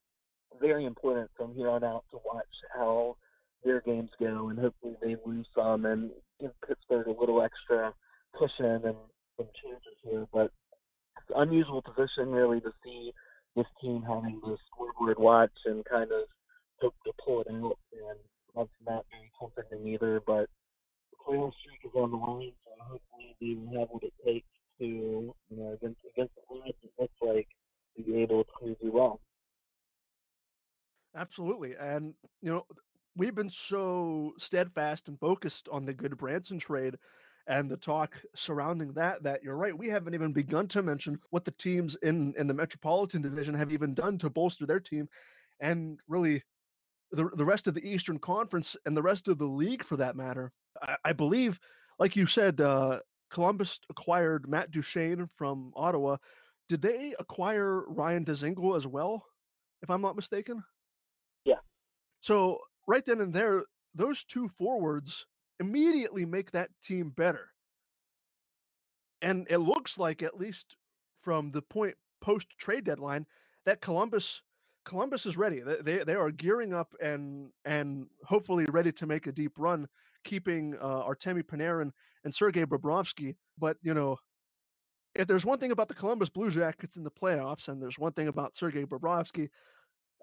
very 0.60 0.84
important 0.84 1.30
from 1.37 1.52
here 1.54 1.68
on 1.68 1.82
out 1.82 2.04
to 2.10 2.18
watch 2.24 2.44
how 2.72 3.16
their 3.64 3.80
games 3.80 4.10
go, 4.20 4.48
and 4.48 4.58
hopefully 4.58 4.94
they 5.02 5.16
lose 5.24 5.46
some 5.54 5.84
and 5.84 6.10
give 6.40 6.52
Pittsburgh 6.66 7.06
a 7.06 7.20
little 7.20 7.42
extra 7.42 7.92
cushion 8.38 8.82
and 8.84 8.96
some 9.37 9.48
chances 9.62 9.98
here. 10.02 10.26
But 10.32 10.52
it's 11.18 11.30
an 11.34 11.48
unusual 11.48 11.82
position 11.82 12.30
really 12.30 12.60
to 12.60 12.70
see 12.84 13.12
this 13.56 13.66
team 13.80 14.02
having 14.02 14.40
the 14.42 14.56
scoreboard 14.70 15.18
watch 15.18 15.52
and 15.64 15.84
kind 15.84 16.10
of 16.12 16.28
hope 16.80 16.94
to 17.06 17.12
pull 17.24 17.40
it 17.40 17.48
out, 17.50 17.78
and 17.92 18.18
that's 18.54 18.68
not 18.87 19.06
very 19.10 19.30
comforting 19.38 19.87
either. 19.92 20.20
But 20.24 20.48
playoff 21.27 21.53
streak 21.61 21.81
is 21.85 21.90
on 21.94 22.11
the 22.11 22.16
line, 22.16 22.53
so 22.64 22.70
hopefully 22.79 23.37
we 23.40 23.79
have 23.79 23.88
what 23.90 24.03
it 24.03 24.12
takes 24.24 24.46
to, 24.79 24.85
you 24.85 25.35
know, 25.50 25.72
against 25.72 26.00
against 26.12 26.35
the 26.35 26.42
odds, 26.50 26.77
it 26.83 26.90
looks 26.98 27.14
like 27.20 27.48
to 27.96 28.03
be 28.03 28.16
able 28.16 28.44
to 28.61 28.77
do 28.83 28.90
well. 28.92 29.20
Absolutely. 31.16 31.74
And, 31.77 32.14
you 32.42 32.50
know, 32.50 32.66
we've 33.16 33.35
been 33.35 33.50
so 33.50 34.33
steadfast 34.38 35.09
and 35.09 35.18
focused 35.18 35.68
on 35.70 35.85
the 35.85 35.94
Gudbranson 35.94 36.59
trade 36.59 36.96
and 37.46 37.70
the 37.70 37.77
talk 37.77 38.20
surrounding 38.35 38.92
that 38.94 39.22
that 39.22 39.42
you're 39.42 39.57
right 39.57 39.77
we 39.77 39.88
haven't 39.88 40.14
even 40.14 40.33
begun 40.33 40.66
to 40.66 40.83
mention 40.83 41.18
what 41.31 41.44
the 41.44 41.50
teams 41.53 41.94
in 41.96 42.35
in 42.38 42.46
the 42.46 42.55
metropolitan 42.55 43.20
division 43.20 43.55
have 43.55 43.70
even 43.70 43.92
done 43.92 44.16
to 44.16 44.31
bolster 44.31 44.64
their 44.64 44.81
team 44.81 45.07
and 45.61 45.98
really 46.09 46.42
the, 47.12 47.29
the 47.37 47.44
rest 47.44 47.66
of 47.66 47.74
the 47.74 47.87
eastern 47.87 48.18
conference 48.18 48.77
and 48.87 48.96
the 48.96 49.03
rest 49.03 49.29
of 49.29 49.37
the 49.38 49.44
league 49.44 49.85
for 49.85 49.96
that 49.96 50.16
matter 50.16 50.53
i, 50.84 50.96
I 51.04 51.12
believe 51.12 51.58
like 51.98 52.16
you 52.16 52.26
said 52.26 52.60
uh, 52.60 53.00
columbus 53.30 53.80
acquired 53.90 54.48
matt 54.48 54.70
duchene 54.70 55.28
from 55.36 55.72
ottawa 55.74 56.16
did 56.68 56.82
they 56.82 57.14
acquire 57.18 57.82
ryan 57.88 58.24
dzingel 58.24 58.76
as 58.76 58.86
well 58.86 59.24
if 59.82 59.90
i'm 59.90 60.00
not 60.02 60.16
mistaken 60.16 60.62
Yeah. 61.44 61.60
so 62.20 62.58
right 62.86 63.04
then 63.04 63.20
and 63.20 63.32
there, 63.32 63.64
those 63.94 64.24
two 64.24 64.48
forwards 64.48 65.26
immediately 65.60 66.24
make 66.26 66.50
that 66.50 66.70
team 66.82 67.10
better. 67.10 67.48
And 69.22 69.46
it 69.48 69.58
looks 69.58 69.98
like, 69.98 70.22
at 70.22 70.36
least 70.38 70.76
from 71.22 71.50
the 71.52 71.62
point 71.62 71.94
post 72.20 72.48
trade 72.58 72.84
deadline, 72.84 73.26
that 73.64 73.80
Columbus 73.80 74.42
Columbus 74.84 75.24
is 75.24 75.36
ready. 75.36 75.60
They, 75.60 75.76
they 75.80 76.04
they 76.04 76.14
are 76.14 76.30
gearing 76.30 76.74
up 76.74 76.94
and 77.00 77.50
and 77.64 78.06
hopefully 78.24 78.66
ready 78.70 78.92
to 78.92 79.06
make 79.06 79.26
a 79.26 79.32
deep 79.32 79.52
run, 79.58 79.88
keeping 80.24 80.74
uh, 80.80 81.02
Artemi 81.02 81.42
Panarin 81.42 81.90
and 82.24 82.34
Sergei 82.34 82.64
Bobrovsky. 82.64 83.37
But 83.58 83.76
you 83.82 83.94
know, 83.94 84.16
if 85.14 85.26
there's 85.26 85.44
one 85.44 85.58
thing 85.58 85.72
about 85.72 85.88
the 85.88 85.94
Columbus 85.94 86.28
Blue 86.28 86.50
Jackets 86.50 86.96
in 86.96 87.04
the 87.04 87.10
playoffs, 87.10 87.68
and 87.68 87.82
there's 87.82 87.98
one 87.98 88.12
thing 88.12 88.28
about 88.28 88.56
Sergei 88.56 88.84
Bobrovsky, 88.84 89.48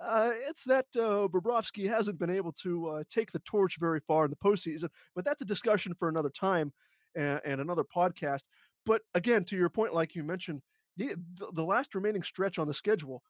uh, 0.01 0.31
it's 0.49 0.63
that 0.63 0.85
uh, 0.95 1.27
Bobrovsky 1.27 1.87
hasn't 1.87 2.19
been 2.19 2.29
able 2.29 2.51
to 2.53 2.87
uh, 2.87 3.03
take 3.09 3.31
the 3.31 3.39
torch 3.39 3.77
very 3.79 3.99
far 4.07 4.25
in 4.25 4.31
the 4.31 4.37
postseason, 4.37 4.89
but 5.15 5.23
that's 5.23 5.41
a 5.41 5.45
discussion 5.45 5.93
for 5.97 6.09
another 6.09 6.29
time 6.29 6.73
and, 7.15 7.39
and 7.45 7.61
another 7.61 7.83
podcast. 7.83 8.41
But 8.85 9.01
again, 9.13 9.43
to 9.45 9.55
your 9.55 9.69
point, 9.69 9.93
like 9.93 10.15
you 10.15 10.23
mentioned, 10.23 10.61
the, 10.97 11.15
the 11.53 11.63
last 11.63 11.93
remaining 11.93 12.23
stretch 12.23 12.57
on 12.57 12.67
the 12.67 12.73
schedule, 12.73 13.21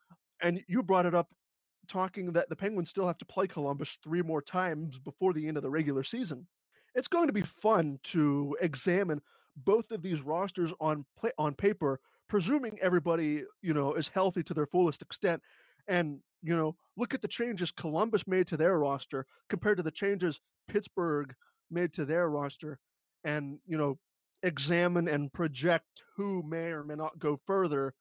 and 0.42 0.62
you 0.68 0.82
brought 0.82 1.06
it 1.06 1.14
up 1.14 1.28
talking 1.88 2.32
that 2.32 2.50
the 2.50 2.56
Penguins 2.56 2.90
still 2.90 3.08
have 3.08 3.18
to 3.18 3.26
play 3.26 3.48
Columbus 3.48 3.98
three 4.04 4.22
more 4.22 4.42
times 4.42 4.98
before 5.00 5.34
the 5.34 5.48
end 5.48 5.58
of 5.58 5.64
the 5.64 5.70
regular 5.70 6.04
season. 6.04 6.48
It's 6.96 7.08
going 7.08 7.28
to 7.28 7.34
be 7.34 7.42
fun 7.42 8.00
to 8.04 8.58
examine 8.62 9.22
both 9.56 9.92
of 9.92 10.02
these 10.02 10.22
rosters 10.22 10.74
on 10.80 11.06
play, 11.18 11.32
on 11.38 11.54
paper, 11.54 12.00
presuming 12.28 12.78
everybody 12.82 13.44
you 13.62 13.74
know 13.74 13.94
is 13.94 14.08
healthy 14.08 14.44
to 14.44 14.54
their 14.54 14.66
fullest 14.66 15.02
extent, 15.02 15.42
and 15.88 16.20
you 16.44 16.56
know, 16.56 16.76
look 16.98 17.14
at 17.14 17.22
the 17.22 17.28
changes 17.28 17.72
Columbus 17.72 18.28
made 18.28 18.48
to 18.48 18.58
their 18.58 18.80
roster 18.80 19.26
compared 19.50 19.78
to 19.78 19.84
the 19.84 19.92
changes 19.92 20.40
Pittsburgh 20.68 21.34
made 21.70 21.94
to 21.94 22.06
their 22.06 22.30
roster, 22.30 22.80
and 23.24 23.60
you 23.66 23.78
know, 23.78 23.98
examine 24.44 25.08
and 25.08 25.32
project 25.32 26.04
who 26.16 26.44
may 26.44 26.72
or 26.72 26.84
may 26.84 26.96
not 26.96 27.20
go 27.20 27.40
further 27.46 27.94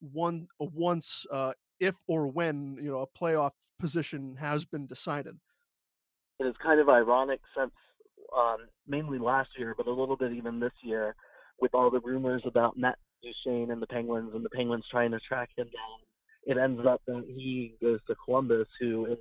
one 0.00 0.46
once 0.58 1.26
uh, 1.32 1.52
if 1.80 1.94
or 2.06 2.28
when 2.28 2.78
you 2.80 2.90
know 2.90 3.00
a 3.00 3.18
playoff 3.18 3.52
position 3.78 4.36
has 4.38 4.64
been 4.64 4.86
decided. 4.86 5.36
It 6.40 6.46
is 6.46 6.54
kind 6.62 6.80
of 6.80 6.88
ironic 6.88 7.40
since 7.56 7.72
um, 8.36 8.66
mainly 8.86 9.18
last 9.18 9.50
year, 9.58 9.74
but 9.76 9.86
a 9.86 9.92
little 9.92 10.16
bit 10.16 10.32
even 10.32 10.60
this 10.60 10.72
year, 10.82 11.14
with 11.60 11.74
all 11.74 11.90
the 11.90 12.00
rumors 12.00 12.42
about 12.46 12.76
Matt 12.76 12.98
Duchene 13.22 13.70
and 13.70 13.80
the 13.80 13.86
Penguins, 13.86 14.32
and 14.34 14.44
the 14.44 14.50
Penguins 14.50 14.84
trying 14.90 15.12
to 15.12 15.20
track 15.20 15.50
him 15.56 15.66
down 15.66 16.04
it 16.46 16.58
ends 16.58 16.80
up 16.86 17.02
that 17.06 17.24
he 17.26 17.74
goes 17.80 18.00
to 18.06 18.14
Columbus, 18.24 18.68
who 18.80 19.06
is 19.06 19.18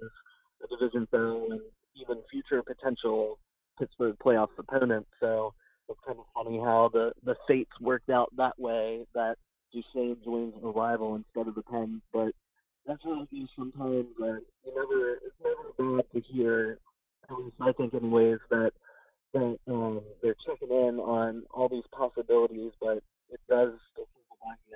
a 0.63 0.67
division 0.67 1.07
foe 1.09 1.47
and 1.51 1.61
even 1.95 2.21
future 2.29 2.61
potential 2.63 3.39
Pittsburgh 3.79 4.15
playoff 4.23 4.49
opponent. 4.57 5.07
So 5.19 5.53
it's 5.89 5.99
kind 6.05 6.19
of 6.19 6.25
funny 6.33 6.59
how 6.59 6.89
the 6.91 7.13
the 7.23 7.35
fates 7.47 7.71
worked 7.81 8.09
out 8.09 8.31
that 8.37 8.59
way 8.59 9.05
that 9.13 9.35
Duchene 9.73 10.17
joins 10.23 10.53
a 10.63 10.67
rival 10.67 11.15
instead 11.15 11.47
of 11.47 11.55
the 11.55 11.63
Pens. 11.63 12.01
But 12.11 12.33
that's 12.85 13.03
how 13.03 13.23
it 13.23 13.35
is 13.35 13.49
sometimes. 13.55 14.07
Uh, 14.21 14.39
you 14.65 14.73
never 14.75 15.13
it's 15.25 15.35
never 15.43 15.97
bad 15.97 16.05
to 16.13 16.21
hear. 16.33 16.79
At 17.29 17.37
least 17.37 17.55
I 17.61 17.71
think, 17.71 17.93
anyways, 17.93 18.39
that 18.49 18.71
that 19.33 19.57
um, 19.67 20.01
they're 20.21 20.35
checking 20.45 20.69
in 20.69 20.99
on 20.99 21.43
all 21.51 21.67
these 21.69 21.83
possibilities, 21.91 22.71
but 22.79 23.03
it 23.29 23.39
does 23.49 23.73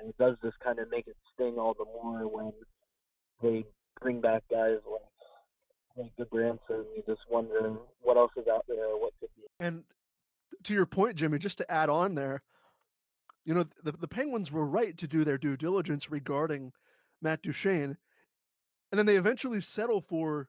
it 0.04 0.16
does 0.18 0.36
just 0.42 0.58
kind 0.60 0.78
of 0.78 0.90
make 0.90 1.06
it 1.06 1.16
sting 1.34 1.58
all 1.58 1.74
the 1.74 1.84
more 1.84 2.26
when 2.26 2.52
they 3.42 3.64
bring 4.00 4.20
back 4.20 4.42
guys 4.50 4.78
like 4.90 5.02
like 5.96 6.12
Gudbranson. 6.18 6.84
You 6.96 7.02
just 7.06 7.20
wonder 7.28 7.74
what 8.00 8.16
else 8.16 8.32
is 8.36 8.46
out 8.48 8.64
there, 8.68 8.96
what 8.96 9.12
could 9.20 9.30
be. 9.36 9.42
And 9.60 9.84
to 10.64 10.74
your 10.74 10.86
point, 10.86 11.16
Jimmy, 11.16 11.38
just 11.38 11.58
to 11.58 11.70
add 11.70 11.90
on 11.90 12.14
there, 12.14 12.42
you 13.44 13.54
know, 13.54 13.64
the, 13.82 13.92
the 13.92 14.08
Penguins 14.08 14.52
were 14.52 14.66
right 14.66 14.96
to 14.98 15.08
do 15.08 15.24
their 15.24 15.38
due 15.38 15.56
diligence 15.56 16.10
regarding 16.10 16.72
Matt 17.20 17.42
Duchene. 17.42 17.96
And 18.90 18.98
then 18.98 19.06
they 19.06 19.16
eventually 19.16 19.60
settle 19.60 20.00
for 20.00 20.48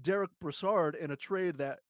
Derick 0.00 0.30
Brassard 0.40 0.94
in 0.94 1.10
a 1.10 1.16
trade 1.16 1.58
that, 1.58 1.80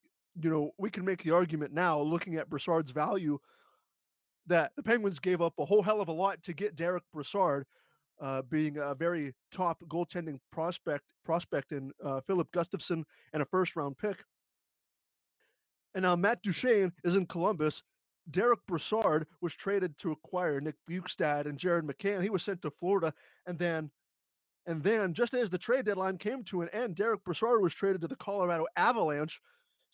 you 0.40 0.50
know, 0.50 0.72
we 0.78 0.90
can 0.90 1.04
make 1.04 1.22
the 1.22 1.30
argument 1.30 1.72
now, 1.72 2.00
looking 2.00 2.36
at 2.36 2.50
Brassard's 2.50 2.90
value 2.90 3.38
that 4.46 4.72
the 4.76 4.82
Penguins 4.82 5.18
gave 5.18 5.40
up 5.40 5.54
a 5.58 5.64
whole 5.64 5.82
hell 5.82 6.00
of 6.00 6.08
a 6.08 6.12
lot 6.12 6.42
to 6.42 6.52
get 6.52 6.76
Derick 6.76 7.04
Brassard, 7.12 7.66
uh, 8.20 8.42
being 8.42 8.78
a 8.78 8.94
very 8.94 9.32
top 9.50 9.78
goaltending 9.88 10.38
prospect 10.52 11.04
prospect 11.24 11.72
in 11.72 11.90
uh, 12.04 12.20
Filip 12.26 12.48
Gustavsson 12.52 13.02
and 13.32 13.42
a 13.42 13.46
first 13.46 13.76
round 13.76 13.96
pick. 13.96 14.22
And 15.94 16.02
now 16.02 16.16
Matt 16.16 16.42
Duchene 16.42 16.92
is 17.04 17.16
in 17.16 17.26
Columbus. 17.26 17.82
Derick 18.30 18.60
Brassard 18.66 19.26
was 19.40 19.54
traded 19.54 19.96
to 19.98 20.12
acquire 20.12 20.60
Nick 20.60 20.76
Bjugstad 20.88 21.46
and 21.46 21.58
Jared 21.58 21.86
McCann. 21.86 22.22
He 22.22 22.30
was 22.30 22.42
sent 22.42 22.62
to 22.62 22.70
Florida, 22.70 23.12
and 23.46 23.58
then, 23.58 23.90
and 24.66 24.82
then 24.82 25.12
just 25.12 25.34
as 25.34 25.50
the 25.50 25.58
trade 25.58 25.84
deadline 25.84 26.18
came 26.18 26.42
to 26.44 26.62
an 26.62 26.68
end, 26.70 26.96
Derick 26.96 27.24
Brassard 27.24 27.62
was 27.62 27.74
traded 27.74 28.00
to 28.00 28.08
the 28.08 28.16
Colorado 28.16 28.66
Avalanche. 28.76 29.40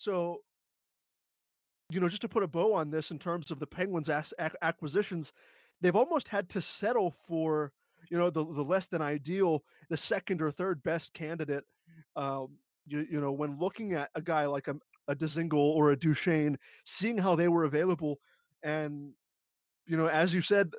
So 0.01 0.39
you 1.91 2.01
know, 2.01 2.09
just 2.09 2.23
to 2.23 2.29
put 2.29 2.43
a 2.43 2.49
bow 2.49 2.73
on 2.73 2.91
this 2.91 3.11
in 3.11 3.19
terms 3.19 3.51
of 3.51 3.59
the 3.59 3.67
Penguins' 3.67 4.09
acquisitions, 4.63 5.33
they've 5.83 5.97
almost 5.97 6.29
had 6.29 6.49
to 6.51 6.63
settle 6.63 7.15
for 7.29 7.73
you 8.11 8.17
know 8.17 8.31
the 8.31 8.43
the 8.43 8.65
less 8.65 8.87
than 8.87 9.03
ideal, 9.03 9.63
the 9.91 9.99
second 9.99 10.41
or 10.41 10.51
third 10.51 10.83
best 10.83 11.13
candidate. 11.13 11.65
Um, 12.17 12.57
you, 12.87 13.07
you 13.11 13.21
know, 13.21 13.33
when 13.33 13.59
looking 13.59 13.93
at 13.93 14.09
a 14.15 14.23
guy 14.23 14.47
like 14.47 14.69
a, 14.69 14.77
a 15.07 15.15
Dzingel 15.15 15.53
or 15.53 15.91
a 15.91 15.97
Duchene, 15.97 16.57
seeing 16.87 17.19
how 17.19 17.37
they 17.37 17.49
were 17.49 17.65
available, 17.65 18.21
and 18.63 19.13
you 19.87 19.99
know, 19.99 20.07
as 20.07 20.33
you 20.33 20.41
said, 20.41 20.73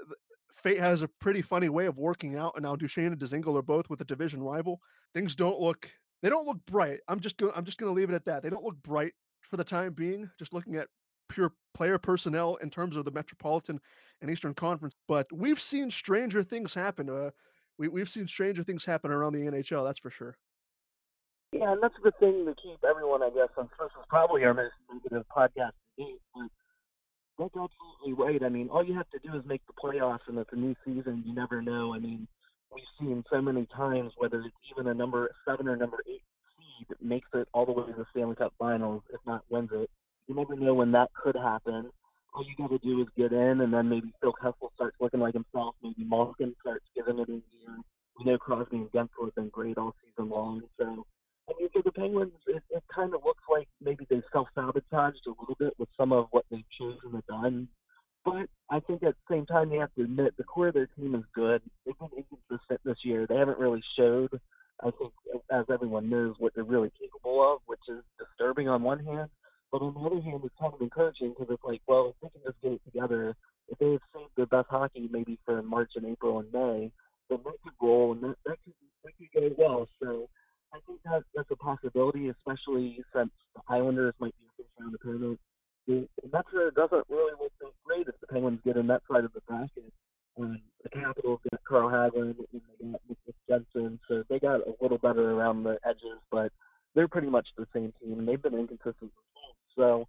fate 0.55 0.79
has 0.79 1.03
a 1.03 1.07
pretty 1.07 1.43
funny 1.43 1.69
way 1.69 1.85
of 1.85 1.99
working 1.99 2.37
out. 2.37 2.53
And 2.55 2.63
now 2.63 2.75
Duchene 2.75 3.11
and 3.11 3.19
Dzingel 3.19 3.55
are 3.55 3.61
both 3.61 3.87
with 3.87 4.01
a 4.01 4.05
division 4.05 4.41
rival. 4.41 4.81
Things 5.13 5.35
don't 5.35 5.59
look 5.59 5.91
they 6.21 6.29
don't 6.29 6.45
look 6.45 6.63
bright. 6.65 6.99
I'm 7.07 7.19
just 7.19 7.37
going 7.37 7.51
I'm 7.55 7.65
just 7.65 7.77
to 7.79 7.89
leave 7.89 8.09
it 8.09 8.15
at 8.15 8.25
that. 8.25 8.43
They 8.43 8.49
don't 8.49 8.63
look 8.63 8.81
bright 8.83 9.13
for 9.41 9.57
the 9.57 9.63
time 9.63 9.93
being. 9.93 10.29
Just 10.37 10.53
looking 10.53 10.75
at 10.75 10.87
pure 11.29 11.53
player 11.73 11.97
personnel 11.97 12.55
in 12.55 12.69
terms 12.69 12.95
of 12.95 13.05
the 13.05 13.11
Metropolitan 13.11 13.79
and 14.21 14.29
Eastern 14.29 14.53
Conference. 14.53 14.93
But 15.07 15.27
we've 15.31 15.61
seen 15.61 15.89
stranger 15.89 16.43
things 16.43 16.73
happen. 16.73 17.09
Uh, 17.09 17.31
we, 17.77 17.87
we've 17.87 18.09
seen 18.09 18.27
stranger 18.27 18.63
things 18.63 18.85
happen 18.85 19.11
around 19.11 19.33
the 19.33 19.39
NHL, 19.39 19.85
that's 19.85 19.99
for 19.99 20.11
sure. 20.11 20.37
Yeah, 21.51 21.73
and 21.73 21.83
that's 21.83 21.95
the 22.03 22.11
thing 22.19 22.45
to 22.45 22.55
keep 22.61 22.79
everyone, 22.87 23.23
I 23.23 23.29
guess, 23.29 23.49
and 23.57 23.67
this 23.79 23.87
is 23.87 24.05
probably 24.09 24.45
our 24.45 24.53
most 24.53 24.73
negative 24.93 25.25
podcast 25.35 25.71
to 25.97 26.03
eight. 26.03 26.21
But 26.33 26.47
that's 27.37 27.55
absolutely 27.55 28.23
right. 28.23 28.41
I 28.43 28.49
mean, 28.49 28.69
all 28.69 28.85
you 28.85 28.93
have 28.93 29.09
to 29.09 29.19
do 29.19 29.35
is 29.35 29.43
make 29.45 29.61
the 29.67 29.73
playoffs, 29.73 30.27
and 30.27 30.37
it's 30.37 30.49
a 30.53 30.55
new 30.55 30.75
season. 30.85 31.23
You 31.25 31.33
never 31.33 31.61
know. 31.61 31.93
I 31.93 31.99
mean, 31.99 32.27
we've 32.73 32.83
seen 32.99 33.23
so 33.29 33.41
many 33.41 33.67
times 33.75 34.13
whether 34.17 34.39
it's 34.41 34.55
even 34.71 34.87
a 34.87 34.93
number 34.93 35.29
seven 35.47 35.67
or 35.67 35.75
number 35.75 35.97
eight 36.07 36.23
seed 36.57 36.87
makes 37.01 37.27
it 37.33 37.47
all 37.53 37.65
the 37.65 37.71
way 37.71 37.85
to 37.85 37.93
the 37.93 38.05
Stanley 38.11 38.35
Cup 38.35 38.53
Finals, 38.57 39.03
if 39.13 39.19
not 39.25 39.43
wins 39.49 39.69
it. 39.73 39.89
You 40.27 40.35
never 40.35 40.55
know 40.55 40.73
when 40.73 40.91
that 40.93 41.09
could 41.13 41.35
happen. 41.35 41.89
All 42.33 42.45
you 42.45 42.55
got 42.57 42.69
to 42.69 42.77
do 42.77 43.01
is 43.01 43.07
get 43.17 43.33
in, 43.33 43.61
and 43.61 43.73
then 43.73 43.89
maybe 43.89 44.13
Phil 44.21 44.33
Kessel 44.33 44.71
starts 44.75 44.95
looking 45.01 45.19
like 45.19 45.33
himself. 45.33 45.75
Maybe 45.83 46.05
Malkin 46.05 46.55
starts 46.61 46.85
giving 46.95 47.19
it 47.19 47.27
a 47.27 47.33
year. 47.33 47.77
We 48.17 48.25
know 48.25 48.37
Crosby 48.37 48.77
and 48.77 48.91
Guentzel 48.91 49.25
have 49.25 49.35
been 49.35 49.49
great 49.49 49.77
all 49.77 49.93
season 50.05 50.29
long. 50.29 50.61
So, 50.77 51.05
I 51.49 51.53
mean, 51.59 51.69
for 51.73 51.81
the 51.83 51.91
Penguins, 51.91 52.31
it, 52.47 52.63
it 52.69 52.83
kind 52.93 53.13
of 53.13 53.21
looks 53.25 53.43
like 53.51 53.67
maybe 53.81 54.07
they 54.09 54.21
self-sabotaged 54.31 55.27
a 55.27 55.35
little 55.41 55.57
bit 55.59 55.73
with 55.77 55.89
some 55.97 56.13
of 56.13 56.27
what 56.31 56.45
they've 56.49 56.63
chosen 56.79 57.11
to 57.11 57.21
done. 57.27 57.67
But 58.23 58.47
I 58.71 58.79
think 58.79 59.03
at 59.03 59.15
the 59.15 59.35
same 59.35 59.45
time, 59.45 59.71
you 59.71 59.81
have 59.81 59.93
to 59.95 60.03
admit 60.03 60.35
the 60.37 60.45
core 60.45 60.69
of 60.69 60.73
their 60.73 60.87
team 60.97 61.13
is 61.13 61.23
good. 61.35 61.61
They've 61.85 61.97
been 61.99 62.09
inconsistent 62.17 62.79
this 62.85 62.97
year. 63.03 63.27
They 63.27 63.35
haven't 63.35 63.59
really 63.59 63.83
showed, 63.97 64.39
I 64.81 64.91
think, 64.91 65.11
as 65.51 65.65
everyone 65.69 66.09
knows, 66.09 66.35
what 66.39 66.55
they're 66.55 66.63
really 66.63 66.91
capable 66.97 67.53
of, 67.53 67.59
which 67.65 67.81
is 67.89 68.01
disturbing 68.17 68.69
on 68.69 68.81
one 68.81 69.03
hand. 69.03 69.29
But 69.73 69.81
on 69.81 69.93
the 69.93 69.99
other 69.99 70.21
hand, 70.21 70.41
it's 70.45 70.55
kind 70.59 70.73
of 70.73 70.79
encouraging 70.79 71.35
because 71.37 71.53
it's 71.53 71.63
like, 71.63 71.81
well, 71.85 72.15
if 72.15 72.15
they 72.21 72.29
can 72.29 72.41
just 72.45 72.61
get 72.61 72.71
it 72.71 72.81
together, 72.85 73.35
if 73.67 73.77
they 73.77 73.91
have 73.91 74.01
saved 74.15 74.31
their 74.37 74.45
best 74.45 74.67
hockey 74.69 75.09
maybe 75.11 75.37
for 75.45 75.61
March 75.61 75.91
and 75.95 76.05
April 76.05 76.39
and 76.39 76.51
May, 76.51 76.91
then 77.29 77.39
that 77.43 77.61
could 77.63 77.73
roll 77.81 78.13
and 78.13 78.23
that, 78.23 78.35
that 78.45 78.57
could 78.63 78.73
that 79.03 79.13
could 79.17 79.31
go 79.33 79.55
well. 79.57 79.87
So 80.01 80.29
I 80.73 80.79
think 80.87 80.99
that 81.03 81.23
that's 81.35 81.51
a 81.51 81.55
possibility, 81.55 82.29
especially 82.29 83.03
since 83.15 83.31
the 83.55 83.61
Islanders 83.67 84.13
might 84.19 84.35
be 84.39 84.45
a 84.45 84.63
first 84.63 84.69
round 84.79 84.95
opponent. 84.95 85.39
The, 85.87 86.07
the 86.21 86.29
Metro 86.31 86.69
doesn't 86.71 87.09
really 87.09 87.33
look 87.39 87.51
that 87.59 87.71
great 87.83 88.07
if 88.07 88.15
the 88.20 88.20
Penguins 88.31 88.59
get 88.65 88.77
in 88.77 88.87
that 88.87 89.01
side 89.11 89.25
of 89.25 89.33
the 89.33 89.41
bracket. 89.41 89.91
Um, 90.39 90.61
the 90.83 90.89
Capitals 90.89 91.39
got 91.49 91.63
Carl 91.67 91.89
Hagelin 91.89 92.35
and 92.53 92.61
they 92.79 92.85
got 92.91 93.01
Nick 93.09 93.35
Jensen, 93.49 93.99
so 94.07 94.23
they 94.29 94.39
got 94.39 94.61
a 94.61 94.73
little 94.81 94.97
better 94.97 95.31
around 95.31 95.63
the 95.63 95.77
edges, 95.85 96.19
but 96.31 96.51
they're 96.95 97.07
pretty 97.07 97.27
much 97.27 97.47
the 97.57 97.67
same 97.73 97.93
team, 98.01 98.19
and 98.19 98.27
they've 98.27 98.41
been 98.41 98.57
inconsistent 98.57 99.11
so 99.75 100.07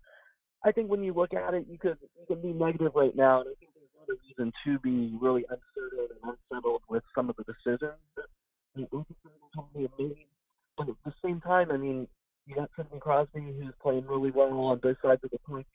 I 0.64 0.72
think 0.72 0.90
when 0.90 1.02
you 1.02 1.12
look 1.12 1.34
at 1.34 1.54
it, 1.54 1.66
you 1.68 1.78
could 1.78 1.96
you 2.18 2.26
can 2.26 2.42
be 2.42 2.52
negative 2.52 2.92
right 2.94 3.14
now, 3.16 3.40
and 3.40 3.50
I 3.50 3.54
think 3.58 3.72
there's 3.74 3.88
not 3.98 4.08
a 4.08 4.16
reason 4.26 4.52
to 4.64 4.78
be 4.78 5.16
really 5.20 5.44
uncertain 5.48 6.16
and 6.22 6.36
unsettled 6.52 6.82
with 6.88 7.02
some 7.14 7.30
of 7.30 7.36
the 7.36 7.44
decisions 7.44 7.98
that 8.16 8.26
the 8.74 8.86
have 9.54 9.90
made. 9.98 10.16
But 10.76 10.88
at 10.88 10.94
the 11.04 11.12
same 11.24 11.40
time, 11.40 11.70
I 11.70 11.76
mean, 11.76 12.08
you 12.46 12.54
got 12.54 12.70
Sidney 12.76 12.98
Crosby 12.98 13.40
who's 13.40 13.74
playing 13.82 14.06
really 14.06 14.30
well 14.30 14.52
on 14.52 14.78
both 14.78 14.96
sides 15.02 15.22
of 15.24 15.30
the 15.30 15.38
puck. 15.38 15.66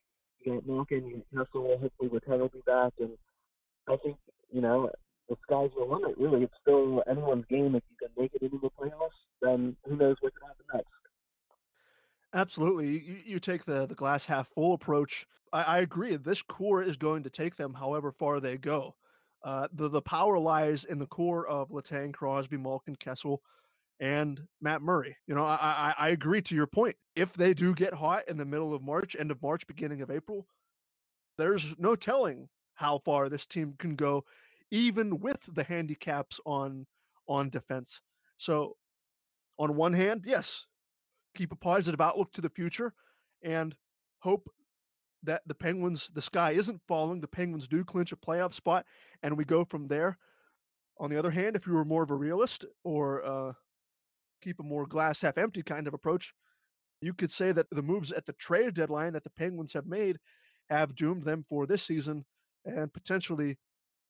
Got 0.48 0.66
Malkin, 0.66 1.24
Kessel. 1.34 1.78
Hopefully, 1.82 2.10
Letang 2.10 2.40
will 2.40 2.48
be 2.50 2.62
back, 2.66 2.94
and 3.00 3.12
I 3.88 3.98
think 3.98 4.18
you 4.52 4.62
know 4.62 4.90
the 5.28 5.36
sky's 5.44 5.70
the 5.78 5.84
limit. 5.84 6.18
Really, 6.18 6.44
it's 6.44 6.54
still 6.62 7.04
anyone's 7.10 7.46
game. 7.50 7.76
If 7.76 7.84
you 7.90 8.08
can 8.08 8.22
make 8.22 8.34
it 8.34 8.42
into 8.42 8.58
the 8.60 8.70
playoffs, 8.70 9.10
then 9.42 9.76
who 9.86 9.98
knows 9.98 10.16
what 10.22 10.34
can 10.36 10.48
happen 10.48 10.66
next. 10.74 10.88
Absolutely. 12.34 13.00
You, 13.00 13.18
you 13.26 13.40
take 13.40 13.66
the, 13.66 13.86
the 13.86 13.96
glass 13.96 14.26
half 14.26 14.48
full 14.50 14.74
approach. 14.74 15.26
I, 15.52 15.64
I 15.64 15.78
agree. 15.80 16.16
This 16.16 16.42
core 16.42 16.84
is 16.84 16.98
going 16.98 17.24
to 17.24 17.30
take 17.30 17.56
them 17.56 17.74
however 17.74 18.12
far 18.12 18.40
they 18.40 18.58
go. 18.58 18.96
Uh, 19.44 19.68
the, 19.74 19.90
the 19.90 20.02
power 20.02 20.38
lies 20.38 20.84
in 20.84 21.00
the 21.00 21.06
core 21.06 21.48
of 21.48 21.70
Letang, 21.70 22.14
Crosby, 22.14 22.58
Malkin, 22.58 22.96
Kessel, 22.96 23.42
and 24.00 24.42
Matt 24.62 24.82
Murray. 24.82 25.16
You 25.28 25.36
know, 25.36 25.46
I, 25.46 25.58
I, 25.62 25.96
I 25.98 26.10
agree 26.10 26.42
to 26.44 26.56
your 26.56 26.68
point. 26.68 26.96
If 27.16 27.34
they 27.34 27.54
do 27.54 27.74
get 27.74 27.94
hot 27.94 28.24
in 28.28 28.38
the 28.38 28.46
middle 28.46 28.74
of 28.74 28.82
March, 28.82 29.16
end 29.18 29.32
of 29.32 29.42
March, 29.42 29.66
beginning 29.68 30.02
of 30.02 30.12
April, 30.12 30.48
there's 31.38 31.76
no 31.78 31.96
telling 31.96 32.50
how 32.76 33.00
far 33.00 33.30
this 33.30 33.46
team 33.46 33.74
can 33.80 33.96
go, 33.96 34.24
even 34.72 35.20
with 35.20 35.40
the 35.54 35.64
handicaps 35.64 36.40
on 36.46 36.86
on 37.28 37.50
defense. 37.50 38.02
So, 38.38 38.78
on 39.60 39.76
one 39.76 39.94
hand, 39.94 40.24
yes, 40.26 40.66
keep 41.36 41.52
a 41.52 41.56
positive 41.56 42.00
outlook 42.00 42.32
to 42.34 42.42
the 42.42 42.50
future 42.50 42.94
and 43.44 43.76
hope 44.20 44.50
that 45.24 45.42
the 45.46 45.56
Penguins, 45.56 46.10
the 46.14 46.22
sky 46.22 46.52
isn't 46.52 46.82
falling. 46.88 47.22
The 47.22 47.28
Penguins 47.28 47.68
do 47.68 47.84
clinch 47.84 48.12
a 48.12 48.16
playoff 48.16 48.54
spot, 48.54 48.86
and 49.24 49.38
we 49.38 49.46
go 49.46 49.66
from 49.66 49.88
there. 49.88 50.18
On 51.00 51.10
the 51.10 51.18
other 51.18 51.32
hand, 51.32 51.56
if 51.56 51.68
you 51.68 51.74
were 51.74 51.86
more 51.86 52.04
of 52.04 52.12
a 52.12 52.16
realist 52.16 52.66
or 52.84 53.24
uh, 53.26 53.54
keep 54.42 54.60
a 54.60 54.64
more 54.64 54.86
glass 54.86 55.22
half 55.22 55.38
empty 55.38 55.64
kind 55.64 55.88
of 55.88 55.94
approach, 55.94 56.34
you 57.02 57.14
could 57.14 57.32
say 57.32 57.52
that 57.52 57.70
the 57.72 57.82
moves 57.82 58.12
at 58.12 58.26
the 58.26 58.34
trade 58.34 58.74
deadline 58.74 59.14
that 59.14 59.24
the 59.24 59.30
Penguins 59.32 59.74
have 59.74 59.86
made 59.86 60.18
have 60.70 60.96
doomed 60.96 61.24
them 61.24 61.46
for 61.48 61.66
this 61.66 61.84
season 61.84 62.26
and 62.66 62.92
potentially 62.92 63.58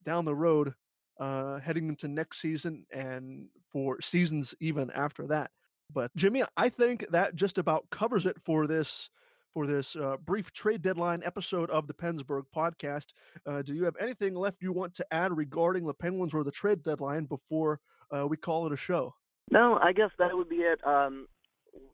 down 0.04 0.26
the 0.26 0.36
road, 0.36 0.74
uh, 1.20 1.60
heading 1.60 1.90
into 1.90 2.08
next 2.08 2.42
season 2.42 2.86
and 2.92 3.48
for 3.72 4.00
seasons 4.02 4.56
even 4.60 4.90
after 4.92 5.28
that. 5.28 5.52
But 5.94 6.12
Jimmy, 6.16 6.44
I 6.56 6.70
think 6.70 7.06
that 7.12 7.36
just 7.36 7.58
about 7.58 7.90
covers 7.90 8.26
it 8.26 8.38
for 8.46 8.68
this 8.68 9.10
for 9.54 9.66
this 9.66 9.96
uh, 9.96 10.18
brief 10.24 10.52
trade 10.52 10.84
deadline 10.84 11.24
episode 11.26 11.70
of 11.72 11.88
the 11.88 11.94
PensBurgh 11.94 12.44
podcast. 12.56 13.08
Uh, 13.46 13.64
do 13.64 13.74
you 13.74 13.86
have 13.86 13.96
anything 14.00 14.36
left 14.36 14.62
you 14.62 14.72
want 14.72 14.94
to 14.94 15.06
add 15.12 15.36
regarding 15.36 15.86
the 15.86 15.94
Penguins 15.96 16.34
or 16.36 16.44
the 16.44 16.52
trade 16.52 16.84
deadline 16.84 17.26
before 17.26 17.80
uh, 18.16 18.28
we 18.28 18.38
call 18.38 18.68
it 18.68 18.74
a 18.74 18.78
show? 18.78 19.16
No, 19.50 19.80
I 19.82 19.94
guess 19.94 20.12
that 20.20 20.36
would 20.36 20.50
be 20.50 20.58
it. 20.68 20.80
Um, 20.86 21.28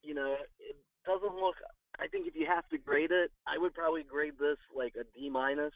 you 0.02 0.14
know, 0.14 0.36
it 0.60 0.76
doesn't 1.06 1.36
look. 1.36 1.56
I 2.00 2.08
think 2.08 2.28
if 2.28 2.36
you 2.36 2.48
have 2.48 2.68
to 2.70 2.78
grade 2.78 3.12
it, 3.12 3.32
I 3.48 3.58
would 3.58 3.74
probably 3.74 4.04
grade 4.04 4.34
this 4.40 4.58
like 4.76 4.94
a 5.00 5.06
D 5.18 5.30
minus 5.30 5.74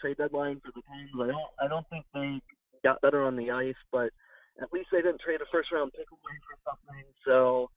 trade 0.00 0.18
deadline 0.18 0.60
for 0.64 0.70
the 0.74 0.82
Penguins. 0.82 1.18
I 1.18 1.26
don't. 1.32 1.52
I 1.60 1.68
don't 1.68 1.88
think 1.90 2.04
they 2.14 2.40
got 2.84 3.00
better 3.00 3.24
on 3.24 3.36
the 3.36 3.50
ice, 3.50 3.80
but 3.90 4.10
at 4.62 4.72
least 4.72 4.88
they 4.92 5.02
didn't 5.02 5.20
trade 5.20 5.40
a 5.40 5.48
first 5.50 5.72
round 5.72 5.92
pick 5.92 6.06
away 6.12 6.36
for 6.46 6.56
something. 6.62 7.04
So 7.26 7.70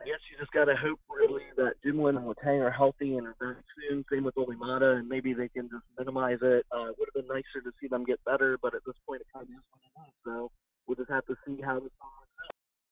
I 0.00 0.04
guess 0.08 0.24
you 0.32 0.38
just 0.40 0.52
got 0.52 0.64
to 0.64 0.76
hope 0.76 0.98
really 1.12 1.44
that 1.56 1.74
Dumoulin 1.84 2.16
and 2.16 2.24
Letang 2.24 2.64
are 2.64 2.70
healthy 2.72 3.16
and 3.16 3.26
are 3.26 3.36
back 3.38 3.62
soon. 3.76 4.04
Same 4.10 4.24
with 4.24 4.38
Olli 4.38 4.56
Maatta, 4.56 4.96
and 4.96 5.08
maybe 5.08 5.34
they 5.34 5.48
can 5.48 5.68
just 5.68 5.84
minimize 5.98 6.40
it. 6.40 6.64
Uh, 6.72 6.88
it 6.88 6.96
would 6.96 7.10
have 7.12 7.20
been 7.20 7.28
nicer 7.28 7.60
to 7.62 7.70
see 7.80 7.88
them 7.88 8.04
get 8.04 8.24
better, 8.24 8.56
but 8.62 8.74
at 8.74 8.80
this 8.86 8.96
point, 9.06 9.20
it 9.20 9.26
kind 9.34 9.44
of 9.44 9.52
is 9.52 9.66
what 9.68 9.84
it 9.84 10.08
is. 10.08 10.14
So 10.24 10.50
we'll 10.88 10.96
just 10.96 11.10
have 11.10 11.26
to 11.26 11.36
see 11.44 11.60
how 11.60 11.80
this 11.80 11.92
all. 12.00 12.29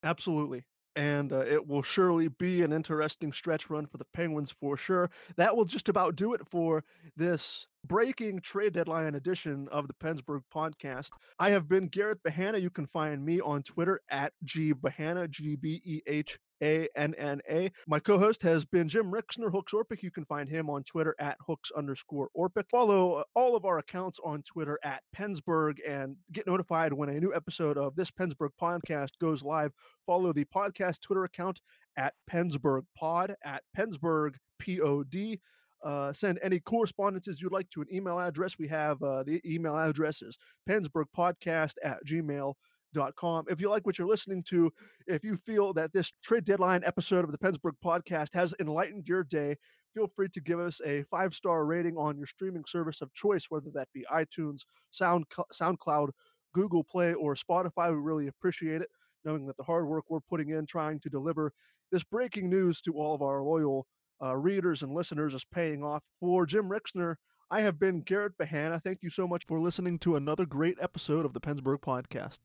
Absolutely 0.02 0.64
and 0.98 1.32
uh, 1.32 1.44
it 1.46 1.64
will 1.64 1.82
surely 1.82 2.26
be 2.26 2.62
an 2.62 2.72
interesting 2.72 3.32
stretch 3.32 3.70
run 3.70 3.86
for 3.86 3.98
the 3.98 4.06
Penguins 4.12 4.50
for 4.50 4.76
sure. 4.76 5.08
That 5.36 5.56
will 5.56 5.64
just 5.64 5.88
about 5.88 6.16
do 6.16 6.34
it 6.34 6.40
for 6.50 6.82
this 7.16 7.68
breaking 7.86 8.40
trade 8.40 8.72
deadline 8.72 9.14
edition 9.14 9.68
of 9.70 9.86
the 9.86 9.94
PensBurgh 9.94 10.42
podcast. 10.52 11.10
I 11.38 11.50
have 11.50 11.68
been 11.68 11.86
Garrett 11.86 12.24
Behanna. 12.24 12.58
You 12.58 12.70
can 12.70 12.84
find 12.84 13.24
me 13.24 13.40
on 13.40 13.62
Twitter 13.62 14.00
at 14.10 14.32
G 14.42 14.72
Behanna, 14.74 15.28
G 15.28 15.54
B 15.54 15.80
E 15.84 16.00
H 16.08 16.36
a 16.62 16.88
N 16.96 17.14
N 17.16 17.40
A. 17.50 17.70
My 17.86 17.98
co 17.98 18.18
host 18.18 18.42
has 18.42 18.64
been 18.64 18.88
Jim 18.88 19.10
Rixner, 19.10 19.50
Hooks 19.50 19.72
Orpik. 19.72 20.02
You 20.02 20.10
can 20.10 20.24
find 20.24 20.48
him 20.48 20.68
on 20.70 20.82
Twitter 20.84 21.14
at 21.18 21.36
hooks 21.46 21.70
underscore 21.76 22.28
Orpik. 22.36 22.64
Follow 22.70 23.14
uh, 23.14 23.22
all 23.34 23.56
of 23.56 23.64
our 23.64 23.78
accounts 23.78 24.18
on 24.24 24.42
Twitter 24.42 24.78
at 24.84 25.02
PensBurgh 25.16 25.78
and 25.86 26.16
get 26.32 26.46
notified 26.46 26.92
when 26.92 27.08
a 27.08 27.20
new 27.20 27.34
episode 27.34 27.78
of 27.78 27.94
this 27.96 28.10
PensBurgh 28.10 28.50
podcast 28.60 29.10
goes 29.20 29.42
live. 29.42 29.72
Follow 30.06 30.32
the 30.32 30.44
podcast 30.44 31.00
Twitter 31.00 31.24
account 31.24 31.60
at 31.96 32.14
PensBurgh 32.30 32.84
Pod, 32.96 33.34
at 33.44 33.62
PensBurgh 33.76 34.34
Pod. 34.60 35.38
Uh, 35.84 36.12
send 36.12 36.40
any 36.42 36.58
correspondences 36.58 37.40
you'd 37.40 37.52
like 37.52 37.70
to 37.70 37.80
an 37.80 37.86
email 37.92 38.18
address. 38.18 38.58
We 38.58 38.66
have 38.66 39.00
uh, 39.00 39.22
the 39.22 39.40
email 39.46 39.76
address 39.76 40.22
is 40.22 40.36
pennsburgpodcast 40.68 41.74
at 41.84 42.04
gmail.com 42.04 42.54
Com. 43.16 43.44
If 43.48 43.60
you 43.60 43.68
like 43.70 43.86
what 43.86 43.98
you're 43.98 44.08
listening 44.08 44.42
to, 44.44 44.72
if 45.06 45.22
you 45.22 45.36
feel 45.36 45.72
that 45.74 45.92
this 45.92 46.12
trade 46.22 46.44
deadline 46.44 46.82
episode 46.84 47.24
of 47.24 47.32
the 47.32 47.38
PensBurgh 47.38 47.76
podcast 47.84 48.32
has 48.32 48.54
enlightened 48.60 49.06
your 49.06 49.24
day, 49.24 49.56
feel 49.94 50.08
free 50.16 50.28
to 50.30 50.40
give 50.40 50.58
us 50.58 50.80
a 50.84 51.04
five 51.10 51.34
star 51.34 51.66
rating 51.66 51.96
on 51.96 52.16
your 52.16 52.26
streaming 52.26 52.64
service 52.66 53.00
of 53.00 53.12
choice, 53.14 53.46
whether 53.48 53.70
that 53.74 53.88
be 53.92 54.04
iTunes, 54.12 54.62
Sound, 54.90 55.26
SoundCloud, 55.52 56.10
Google 56.54 56.84
Play, 56.84 57.14
or 57.14 57.34
Spotify. 57.34 57.90
We 57.90 57.96
really 57.96 58.28
appreciate 58.28 58.80
it, 58.80 58.88
knowing 59.24 59.46
that 59.46 59.56
the 59.56 59.64
hard 59.64 59.86
work 59.86 60.04
we're 60.08 60.20
putting 60.20 60.50
in 60.50 60.66
trying 60.66 61.00
to 61.00 61.08
deliver 61.08 61.52
this 61.92 62.04
breaking 62.04 62.48
news 62.48 62.80
to 62.82 62.92
all 62.94 63.14
of 63.14 63.22
our 63.22 63.42
loyal 63.42 63.86
uh, 64.22 64.36
readers 64.36 64.82
and 64.82 64.92
listeners 64.92 65.34
is 65.34 65.44
paying 65.44 65.82
off. 65.82 66.02
For 66.20 66.46
Jim 66.46 66.68
Rixner, 66.68 67.16
I 67.50 67.60
have 67.62 67.78
been 67.78 68.02
Garrett 68.02 68.36
Behanna. 68.38 68.80
Thank 68.80 69.02
you 69.02 69.10
so 69.10 69.26
much 69.26 69.44
for 69.46 69.58
listening 69.60 69.98
to 70.00 70.16
another 70.16 70.44
great 70.44 70.76
episode 70.80 71.24
of 71.24 71.32
the 71.32 71.40
PensBurgh 71.40 71.80
Podcast. 71.80 72.38